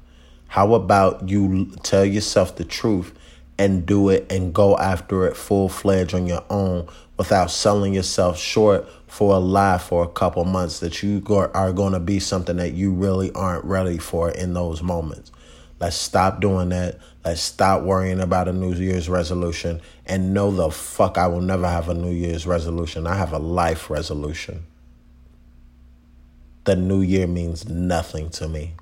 How 0.47 0.75
about 0.75 1.29
you 1.29 1.73
tell 1.83 2.05
yourself 2.05 2.55
the 2.55 2.65
truth 2.65 3.13
and 3.61 3.85
do 3.85 4.09
it 4.09 4.27
and 4.33 4.55
go 4.55 4.75
after 4.79 5.27
it 5.27 5.37
full 5.37 5.68
fledged 5.68 6.14
on 6.14 6.27
your 6.27 6.42
own 6.49 6.88
without 7.18 7.51
selling 7.51 7.92
yourself 7.92 8.38
short 8.38 8.88
for 9.07 9.35
a 9.35 9.38
lie 9.38 9.77
for 9.77 10.03
a 10.03 10.09
couple 10.09 10.42
months 10.46 10.81
that 10.81 11.03
you 11.03 11.23
are 11.29 11.73
going 11.75 11.92
to 11.92 12.01
be 12.01 12.18
something 12.18 12.57
that 12.57 12.73
you 12.73 12.90
really 12.90 13.31
aren't 13.33 13.62
ready 13.66 13.99
for 13.99 14.31
in 14.31 14.55
those 14.55 14.83
moments. 14.83 15.31
Let's 15.79 15.96
stop 15.96 16.40
doing 16.40 16.70
that. 16.70 17.01
Let's 17.23 17.42
stop 17.42 17.83
worrying 17.83 18.20
about 18.20 18.49
a 18.49 18.53
New 18.55 18.73
Year's 18.73 19.11
resolution 19.11 19.83
and 20.07 20.33
know 20.33 20.51
the 20.51 20.70
fuck 20.70 21.18
I 21.18 21.27
will 21.27 21.42
never 21.42 21.68
have 21.68 21.90
a 21.90 21.94
New 21.94 22.12
Year's 22.12 22.46
resolution. 22.46 23.07
I 23.07 23.14
have 23.14 23.35
a 23.35 23.38
life 23.38 23.90
resolution. 23.90 24.64
The 26.64 26.77
new 26.77 27.03
year 27.03 27.27
means 27.27 27.68
nothing 27.68 28.31
to 28.31 28.49
me. 28.49 28.73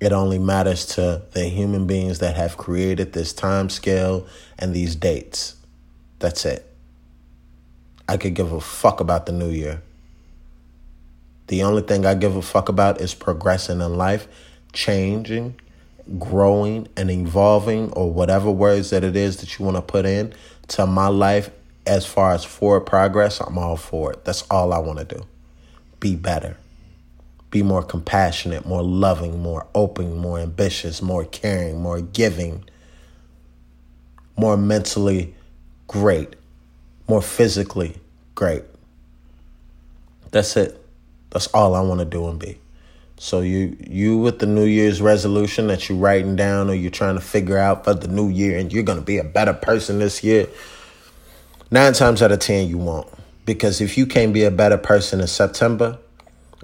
It 0.00 0.12
only 0.12 0.38
matters 0.38 0.86
to 0.94 1.22
the 1.32 1.44
human 1.44 1.86
beings 1.86 2.20
that 2.20 2.34
have 2.34 2.56
created 2.56 3.12
this 3.12 3.34
time 3.34 3.68
scale 3.68 4.26
and 4.58 4.74
these 4.74 4.96
dates. 4.96 5.56
That's 6.18 6.44
it. 6.46 6.66
I 8.08 8.16
could 8.16 8.34
give 8.34 8.50
a 8.52 8.60
fuck 8.60 9.00
about 9.00 9.26
the 9.26 9.32
new 9.32 9.50
year. 9.50 9.82
The 11.48 11.62
only 11.64 11.82
thing 11.82 12.06
I 12.06 12.14
give 12.14 12.34
a 12.34 12.42
fuck 12.42 12.68
about 12.68 13.00
is 13.00 13.14
progressing 13.14 13.80
in 13.80 13.96
life, 13.96 14.26
changing, 14.72 15.60
growing, 16.18 16.88
and 16.96 17.10
evolving, 17.10 17.92
or 17.92 18.10
whatever 18.12 18.50
words 18.50 18.90
that 18.90 19.04
it 19.04 19.16
is 19.16 19.38
that 19.38 19.58
you 19.58 19.64
want 19.64 19.76
to 19.76 19.82
put 19.82 20.06
in 20.06 20.32
to 20.68 20.86
my 20.86 21.08
life 21.08 21.50
as 21.86 22.06
far 22.06 22.32
as 22.32 22.44
forward 22.44 22.82
progress. 22.82 23.40
I'm 23.40 23.58
all 23.58 23.76
for 23.76 24.12
it. 24.12 24.24
That's 24.24 24.42
all 24.50 24.72
I 24.72 24.78
want 24.78 25.00
to 25.00 25.04
do. 25.04 25.26
Be 25.98 26.16
better. 26.16 26.56
Be 27.50 27.62
more 27.62 27.82
compassionate, 27.82 28.66
more 28.66 28.82
loving, 28.82 29.40
more 29.40 29.66
open, 29.74 30.16
more 30.16 30.38
ambitious, 30.38 31.02
more 31.02 31.24
caring, 31.24 31.80
more 31.82 32.00
giving, 32.00 32.64
more 34.36 34.56
mentally 34.56 35.34
great 35.88 36.36
more 37.10 37.20
physically 37.20 37.96
great. 38.36 38.62
That's 40.30 40.56
it. 40.56 40.80
That's 41.30 41.48
all 41.48 41.74
I 41.74 41.80
want 41.80 41.98
to 41.98 42.06
do 42.06 42.28
and 42.28 42.38
be. 42.38 42.58
So 43.18 43.40
you 43.40 43.76
you 43.80 44.16
with 44.16 44.38
the 44.38 44.46
New 44.46 44.64
Year's 44.64 45.02
resolution 45.02 45.66
that 45.66 45.88
you're 45.88 45.98
writing 45.98 46.36
down 46.36 46.70
or 46.70 46.74
you're 46.74 46.92
trying 46.92 47.16
to 47.16 47.20
figure 47.20 47.58
out 47.58 47.84
for 47.84 47.94
the 47.94 48.06
new 48.06 48.28
year 48.28 48.56
and 48.56 48.72
you're 48.72 48.84
gonna 48.84 49.02
be 49.02 49.18
a 49.18 49.24
better 49.24 49.52
person 49.52 49.98
this 49.98 50.22
year. 50.22 50.46
Nine 51.70 51.92
times 51.92 52.22
out 52.22 52.30
of 52.32 52.38
ten 52.38 52.68
you 52.68 52.78
won't. 52.78 53.08
Because 53.44 53.80
if 53.80 53.98
you 53.98 54.06
can't 54.06 54.32
be 54.32 54.44
a 54.44 54.50
better 54.50 54.78
person 54.78 55.20
in 55.20 55.26
September, 55.26 55.98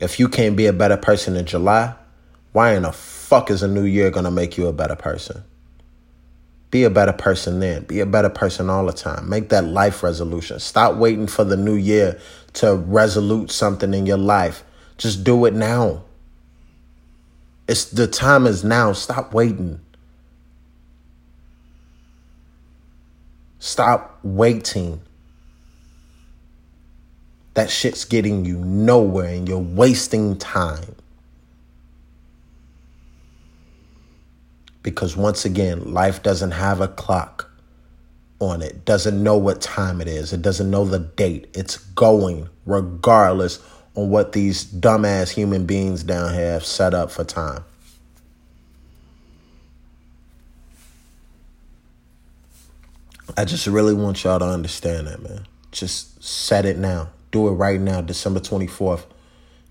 if 0.01 0.21
you 0.21 0.29
can't 0.29 0.57
be 0.57 0.67
a 0.67 0.73
better 0.73 0.97
person 0.97 1.37
in 1.37 1.47
July, 1.47 1.95
why 2.53 2.75
in 2.75 2.83
the 2.83 2.93
fuck 2.93 3.51
is 3.51 3.63
a 3.63 3.69
new 3.69 3.85
year 3.85 4.11
gonna 4.11 4.31
make 4.31 4.57
you 4.57 4.67
a 4.67 4.73
better 4.73 4.97
person? 4.97 5.43
Be 6.71 6.85
a 6.85 6.91
better 6.91 7.13
person 7.13 7.61
then. 7.61 7.85
Be 7.85 8.01
a 8.01 8.07
better 8.07 8.29
person 8.29 8.69
all 8.69 8.87
the 8.87 8.93
time. 8.93 9.29
Make 9.29 9.51
that 9.51 9.65
life 9.65 10.03
resolution. 10.03 10.59
Stop 10.59 10.97
waiting 10.97 11.27
for 11.27 11.45
the 11.45 11.57
new 11.57 11.77
year 11.77 12.21
to 12.55 12.75
resolute 12.75 13.51
something 13.51 13.95
in 13.95 14.05
your 14.05 14.19
life. 14.19 14.65
Just 14.99 15.25
do 15.25 15.45
it 15.45 15.55
now. 15.55 16.03
It's 17.69 17.87
the 17.87 18.07
time 18.07 18.47
is 18.47 18.65
now. 18.65 18.93
Stop 18.93 19.33
waiting. 19.33 19.81
Stop 23.59 24.19
waiting. 24.23 25.01
That 27.57 27.69
shit's 27.69 28.05
getting 28.05 28.45
you 28.45 28.59
nowhere 28.59 29.35
and 29.35 29.49
you're 29.49 29.59
wasting 29.59 30.39
time. 30.39 30.95
because 34.87 35.17
once 35.17 35.45
again, 35.45 35.93
life 35.93 36.23
doesn't 36.23 36.53
have 36.53 36.81
a 36.81 36.87
clock 36.87 37.51
on 38.39 38.63
it, 38.63 38.85
doesn't 38.85 39.21
know 39.21 39.37
what 39.37 39.61
time 39.61 40.01
it 40.01 40.07
is, 40.07 40.33
it 40.33 40.43
doesn't 40.43 40.71
know 40.71 40.85
the 40.85 41.01
date. 41.01 41.49
It's 41.55 41.77
going 41.77 42.49
regardless 42.67 43.59
on 43.97 44.11
what 44.11 44.31
these 44.31 44.65
dumbass 44.65 45.31
human 45.31 45.67
beings 45.67 46.05
down 46.05 46.33
here 46.33 46.53
have 46.53 46.65
set 46.65 46.95
up 46.95 47.11
for 47.11 47.25
time. 47.25 47.65
I 53.37 53.45
just 53.45 53.67
really 53.67 53.93
want 53.93 54.23
y'all 54.23 54.39
to 54.39 54.45
understand 54.45 55.09
that, 55.09 55.21
man. 55.21 55.49
Just 55.73 56.23
set 56.23 56.65
it 56.65 56.79
now. 56.79 57.09
Do 57.37 57.49
it 57.49 57.53
right 57.53 57.79
now, 57.79 58.01
December 58.01 58.41
24th. 58.41 59.05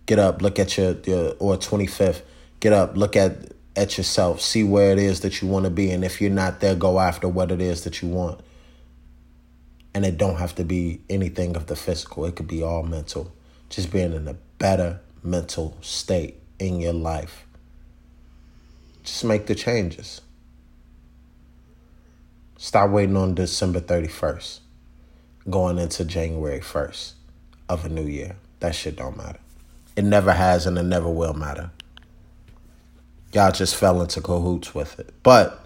Get 0.05 0.19
up, 0.19 0.39
look 0.43 0.59
at 0.59 0.77
your, 0.77 0.91
your 1.03 1.33
or 1.39 1.57
25th. 1.57 2.21
Get 2.59 2.73
up, 2.73 2.95
look 2.95 3.15
at 3.15 3.53
at 3.75 3.97
yourself, 3.97 4.39
see 4.39 4.63
where 4.63 4.91
it 4.91 4.99
is 4.99 5.21
that 5.21 5.41
you 5.41 5.47
want 5.47 5.65
to 5.65 5.71
be, 5.71 5.89
and 5.89 6.05
if 6.05 6.21
you're 6.21 6.29
not 6.29 6.59
there, 6.59 6.75
go 6.75 6.99
after 6.99 7.27
what 7.27 7.51
it 7.51 7.59
is 7.59 7.83
that 7.83 8.03
you 8.03 8.07
want. 8.09 8.39
And 9.95 10.05
it 10.05 10.15
don't 10.15 10.35
have 10.35 10.53
to 10.55 10.63
be 10.63 11.01
anything 11.09 11.55
of 11.55 11.65
the 11.65 11.75
physical. 11.75 12.25
It 12.25 12.35
could 12.35 12.47
be 12.47 12.61
all 12.61 12.83
mental. 12.83 13.33
Just 13.69 13.91
being 13.91 14.13
in 14.13 14.27
a 14.27 14.35
better 14.59 14.99
mental 15.23 15.75
state 15.81 16.35
in 16.59 16.79
your 16.79 16.93
life. 16.93 17.47
Just 19.01 19.23
make 19.23 19.47
the 19.47 19.55
changes. 19.55 20.21
Stop 22.57 22.91
waiting 22.91 23.17
on 23.17 23.33
December 23.33 23.79
31st, 23.79 24.59
going 25.49 25.79
into 25.79 26.05
January 26.05 26.59
1st 26.59 27.13
of 27.69 27.85
a 27.85 27.89
new 27.89 28.05
year. 28.05 28.35
That 28.59 28.75
shit 28.75 28.95
don't 28.95 29.17
matter. 29.17 29.39
It 29.95 30.03
never 30.03 30.33
has 30.33 30.65
and 30.65 30.77
it 30.77 30.83
never 30.83 31.09
will 31.09 31.33
matter 31.33 31.71
y'all 33.35 33.51
just 33.51 33.75
fell 33.75 34.01
into 34.01 34.21
cahoots 34.21 34.73
with 34.73 34.97
it. 34.97 35.13
But 35.21 35.59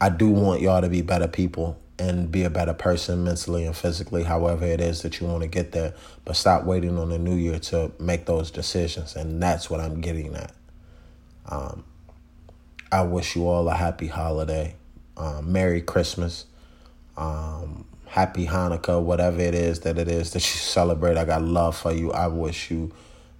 I 0.00 0.10
do 0.10 0.28
want 0.28 0.60
y'all 0.60 0.82
to 0.82 0.88
be 0.88 1.00
better 1.00 1.26
people 1.26 1.80
and 1.98 2.30
be 2.30 2.44
a 2.44 2.50
better 2.50 2.74
person 2.74 3.24
mentally 3.24 3.64
and 3.64 3.76
physically, 3.76 4.22
however 4.22 4.66
it 4.66 4.80
is 4.80 5.02
that 5.02 5.18
you 5.20 5.26
want 5.26 5.42
to 5.42 5.48
get 5.48 5.72
there. 5.72 5.94
But 6.24 6.36
stop 6.36 6.64
waiting 6.64 6.98
on 6.98 7.08
the 7.08 7.18
new 7.18 7.34
year 7.34 7.58
to 7.58 7.90
make 7.98 8.26
those 8.26 8.50
decisions. 8.50 9.16
And 9.16 9.42
that's 9.42 9.70
what 9.70 9.80
I'm 9.80 10.00
getting 10.00 10.34
at. 10.34 10.52
Um, 11.46 11.84
I 12.92 13.02
wish 13.02 13.34
you 13.34 13.48
all 13.48 13.68
a 13.68 13.74
happy 13.74 14.06
holiday. 14.06 14.76
Um, 15.16 15.52
Merry 15.52 15.80
Christmas. 15.80 16.46
Um, 17.16 17.86
happy 18.10 18.44
Hanukkah, 18.44 19.00
whatever 19.00 19.40
it 19.40 19.54
is 19.54 19.80
that 19.80 19.96
it 19.96 20.08
is 20.08 20.32
that 20.32 20.40
you 20.40 20.58
celebrate. 20.58 21.16
I 21.16 21.24
got 21.24 21.42
love 21.42 21.76
for 21.76 21.92
you. 21.92 22.10
I 22.10 22.26
wish 22.26 22.68
you 22.68 22.90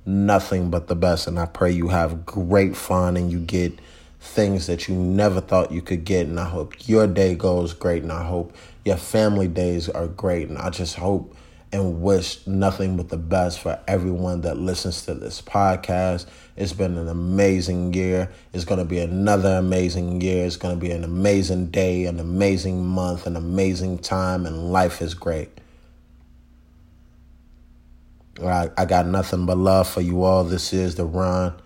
nothing 0.07 0.71
but 0.71 0.87
the 0.87 0.95
best. 0.95 1.27
And 1.27 1.41
I 1.41 1.47
pray 1.47 1.73
you 1.73 1.89
have 1.89 2.25
great 2.25 2.77
fun 2.77 3.17
and 3.17 3.33
you 3.33 3.41
get 3.41 3.77
things 4.21 4.69
that 4.69 4.87
you 4.87 4.95
never 4.95 5.41
thought 5.41 5.73
you 5.73 5.83
could 5.83 6.05
get. 6.05 6.29
And 6.29 6.39
I 6.39 6.49
hope 6.49 6.89
your 6.89 7.09
day 7.09 7.35
goes 7.35 7.75
great. 7.75 8.05
And 8.05 8.13
I 8.13 8.23
hope 8.23 8.55
your 8.85 8.97
family 8.97 9.49
days 9.49 9.89
are 9.89 10.07
great. 10.07 10.49
And 10.49 10.57
I 10.57 10.71
just 10.71 10.95
hope 10.95 11.35
and 11.73 12.03
wish 12.03 12.47
nothing 12.47 12.97
but 12.97 13.09
the 13.09 13.17
best 13.17 13.61
for 13.61 13.79
everyone 13.87 14.41
that 14.41 14.57
listens 14.57 15.05
to 15.07 15.15
this 15.15 15.41
podcast. 15.41 16.27
It's 16.57 16.73
been 16.73 16.99
an 16.99 17.09
amazing 17.09 17.95
year. 17.95 18.33
It's 18.53 18.65
going 18.65 18.81
to 18.81 18.85
be 18.85 18.99
another 18.99 19.57
amazing 19.57 20.21
year. 20.21 20.45
It's 20.45 20.57
going 20.57 20.75
to 20.75 20.81
be 20.81 20.91
an 20.91 21.05
amazing 21.05 21.67
day, 21.67 22.07
an 22.07 22.19
amazing 22.19 22.85
month, 22.85 23.27
an 23.27 23.37
amazing 23.37 23.99
time, 23.99 24.47
and 24.47 24.73
life 24.73 25.01
is 25.01 25.15
great. 25.15 25.51
I, 28.43 28.71
I 28.77 28.85
got 28.85 29.07
nothing 29.07 29.47
but 29.47 29.59
love 29.59 29.89
for 29.89 30.01
you 30.01 30.23
all. 30.25 30.45
This 30.45 30.73
is 30.73 30.95
the 30.97 31.05
Ron. 31.05 31.61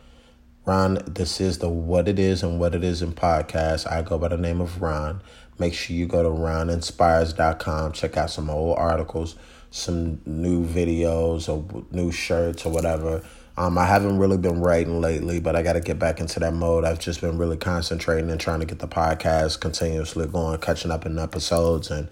Ron, 0.66 0.98
this 1.06 1.40
is 1.40 1.58
the 1.58 1.68
What 1.68 2.08
It 2.08 2.18
Is 2.18 2.42
and 2.42 2.58
What 2.58 2.74
It 2.74 2.82
Isn't 2.82 3.16
podcast. 3.16 3.90
I 3.90 4.02
go 4.02 4.18
by 4.18 4.28
the 4.28 4.38
name 4.38 4.60
of 4.60 4.80
Ron. 4.80 5.22
Make 5.58 5.74
sure 5.74 5.94
you 5.94 6.06
go 6.06 6.22
to 6.22 6.28
roninspires.com. 6.28 7.92
Check 7.92 8.16
out 8.16 8.30
some 8.30 8.50
old 8.50 8.78
articles, 8.78 9.36
some 9.74 10.20
new 10.24 10.64
videos 10.64 11.48
or 11.48 11.84
new 11.90 12.12
shirts 12.12 12.64
or 12.64 12.72
whatever. 12.72 13.20
Um, 13.56 13.76
I 13.76 13.86
haven't 13.86 14.18
really 14.18 14.38
been 14.38 14.60
writing 14.60 15.00
lately, 15.00 15.40
but 15.40 15.56
I 15.56 15.64
got 15.64 15.72
to 15.72 15.80
get 15.80 15.98
back 15.98 16.20
into 16.20 16.38
that 16.38 16.54
mode. 16.54 16.84
I've 16.84 17.00
just 17.00 17.20
been 17.20 17.38
really 17.38 17.56
concentrating 17.56 18.30
and 18.30 18.40
trying 18.40 18.60
to 18.60 18.66
get 18.66 18.78
the 18.78 18.86
podcast 18.86 19.58
continuously 19.58 20.28
going, 20.28 20.60
catching 20.60 20.92
up 20.92 21.04
in 21.06 21.18
episodes 21.18 21.90
and 21.90 22.08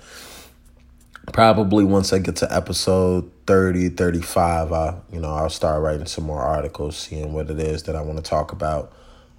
probably 1.33 1.85
once 1.85 2.13
I 2.13 2.19
get 2.19 2.35
to 2.37 2.53
episode 2.53 3.31
30, 3.47 3.91
35, 3.91 4.73
I, 4.73 4.97
you 5.13 5.21
know, 5.21 5.31
I'll 5.31 5.49
start 5.49 5.83
writing 5.83 6.07
some 6.07 6.25
more 6.25 6.43
articles, 6.43 6.97
seeing 6.97 7.33
what 7.33 7.49
it 7.49 7.61
is 7.61 7.85
that 7.85 7.95
I 7.95 8.03
want 8.03 8.17
to 8.17 8.29
talk 8.29 8.51
about. 8.51 8.93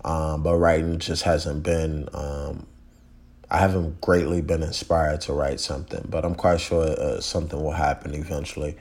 Um, 0.06 0.44
but 0.44 0.56
writing 0.56 0.98
just 0.98 1.24
hasn't 1.24 1.64
been, 1.64 2.08
um, 2.14 2.68
I 3.54 3.60
haven't 3.60 4.02
greatly 4.02 4.42
been 4.42 4.64
inspired 4.64 5.22
to 5.22 5.34
write 5.34 5.60
something, 5.60 6.06
but 6.10 6.26
I'm 6.26 6.36
quite 6.36 6.60
sure 6.60 6.84
uh, 6.84 7.22
something 7.22 7.62
will 7.62 7.72
happen 7.72 8.14
eventually. 8.14 8.76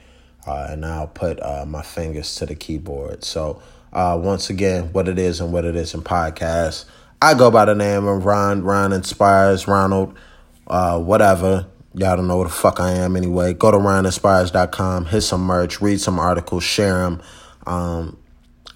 Uh, 0.45 0.67
and 0.71 0.85
I'll 0.85 1.07
put 1.07 1.41
uh, 1.41 1.65
my 1.67 1.83
fingers 1.83 2.35
to 2.37 2.47
the 2.47 2.57
keyboard. 2.57 3.23
So, 3.23 3.63
uh, 3.93 4.19
once 4.21 4.51
again, 4.51 4.93
what 4.93 5.07
it 5.07 5.19
is 5.19 5.41
and 5.41 5.53
what 5.53 5.65
it 5.65 5.77
isn't 5.77 6.03
podcasts. 6.03 6.87
I 7.21 7.35
go 7.35 7.53
by 7.53 7.67
the 7.67 7.77
name 7.77 8.07
of 8.07 8.25
Ron, 8.25 8.65
Ron 8.65 8.93
Inspires, 8.93 9.69
Ronald, 9.69 10.19
uh, 10.67 10.99
whatever 10.99 11.69
Y'all 11.95 12.17
don't 12.17 12.27
know 12.27 12.39
where 12.39 12.49
the 12.49 12.55
fuck 12.55 12.81
I 12.81 12.93
am 12.93 13.17
anyway. 13.17 13.53
Go 13.53 13.71
to 13.71 13.77
RonInspires.com, 13.77 15.07
hit 15.07 15.21
some 15.21 15.43
merch, 15.43 15.83
read 15.83 16.01
some 16.01 16.19
articles, 16.19 16.65
share 16.65 17.01
them. 17.01 17.21
Um, 17.67 18.17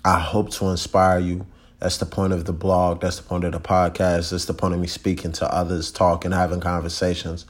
I 0.05 0.19
hope 0.19 0.51
to 0.53 0.67
inspire 0.67 1.19
you. 1.19 1.47
That's 1.79 1.99
the 1.99 2.07
point 2.07 2.33
of 2.33 2.47
the 2.47 2.53
blog. 2.53 3.01
That's 3.01 3.19
the 3.19 3.23
point 3.23 3.45
of 3.45 3.53
the 3.53 3.61
podcast. 3.61 4.31
That's 4.31 4.47
the 4.47 4.55
point 4.55 4.75
of 4.75 4.81
me 4.81 4.87
speaking 4.87 5.33
to 5.33 5.53
others, 5.53 5.91
talking, 5.91 6.33
having 6.33 6.61
conversations. 6.61 7.45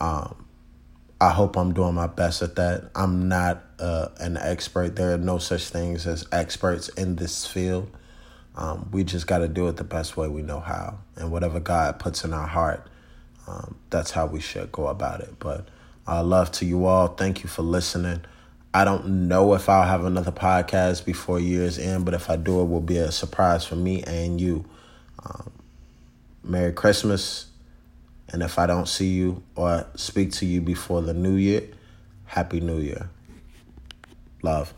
Um, 0.00 0.46
I 1.20 1.30
hope 1.30 1.56
I'm 1.56 1.72
doing 1.72 1.94
my 1.94 2.08
best 2.08 2.42
at 2.42 2.56
that. 2.56 2.90
I'm 2.96 3.28
not 3.28 3.62
uh, 3.78 4.08
an 4.18 4.36
expert. 4.36 4.96
There 4.96 5.14
are 5.14 5.18
no 5.18 5.38
such 5.38 5.68
things 5.68 6.06
as 6.08 6.26
experts 6.32 6.88
in 6.88 7.14
this 7.14 7.46
field. 7.46 7.96
Um, 8.56 8.88
we 8.90 9.04
just 9.04 9.28
got 9.28 9.38
to 9.38 9.48
do 9.48 9.68
it 9.68 9.76
the 9.76 9.84
best 9.84 10.16
way 10.16 10.26
we 10.26 10.42
know 10.42 10.58
how. 10.58 10.98
And 11.16 11.30
whatever 11.30 11.60
God 11.60 12.00
puts 12.00 12.24
in 12.24 12.34
our 12.34 12.48
heart, 12.48 12.88
um, 13.46 13.76
that's 13.90 14.10
how 14.10 14.26
we 14.26 14.40
should 14.40 14.72
go 14.72 14.88
about 14.88 15.20
it. 15.20 15.38
But 15.38 15.68
uh, 16.06 16.24
love 16.24 16.50
to 16.52 16.66
you 16.66 16.86
all. 16.86 17.08
Thank 17.08 17.44
you 17.44 17.48
for 17.48 17.62
listening. 17.62 18.22
I 18.74 18.84
don't 18.84 19.28
know 19.28 19.52
if 19.54 19.68
I'll 19.68 19.86
have 19.86 20.04
another 20.04 20.32
podcast 20.32 21.04
before 21.04 21.38
year's 21.38 21.78
end, 21.78 22.06
but 22.06 22.14
if 22.14 22.30
I 22.30 22.36
do, 22.36 22.60
it 22.62 22.64
will 22.64 22.80
be 22.80 22.96
a 22.96 23.12
surprise 23.12 23.66
for 23.66 23.76
me 23.76 24.02
and 24.04 24.40
you. 24.40 24.64
Um, 25.22 25.52
Merry 26.42 26.72
Christmas. 26.72 27.46
And 28.28 28.42
if 28.42 28.58
I 28.58 28.66
don't 28.66 28.88
see 28.88 29.08
you 29.08 29.42
or 29.56 29.86
speak 29.94 30.32
to 30.32 30.46
you 30.46 30.62
before 30.62 31.02
the 31.02 31.12
new 31.12 31.34
year, 31.34 31.68
Happy 32.24 32.60
New 32.60 32.78
Year. 32.78 33.10
Love. 34.42 34.72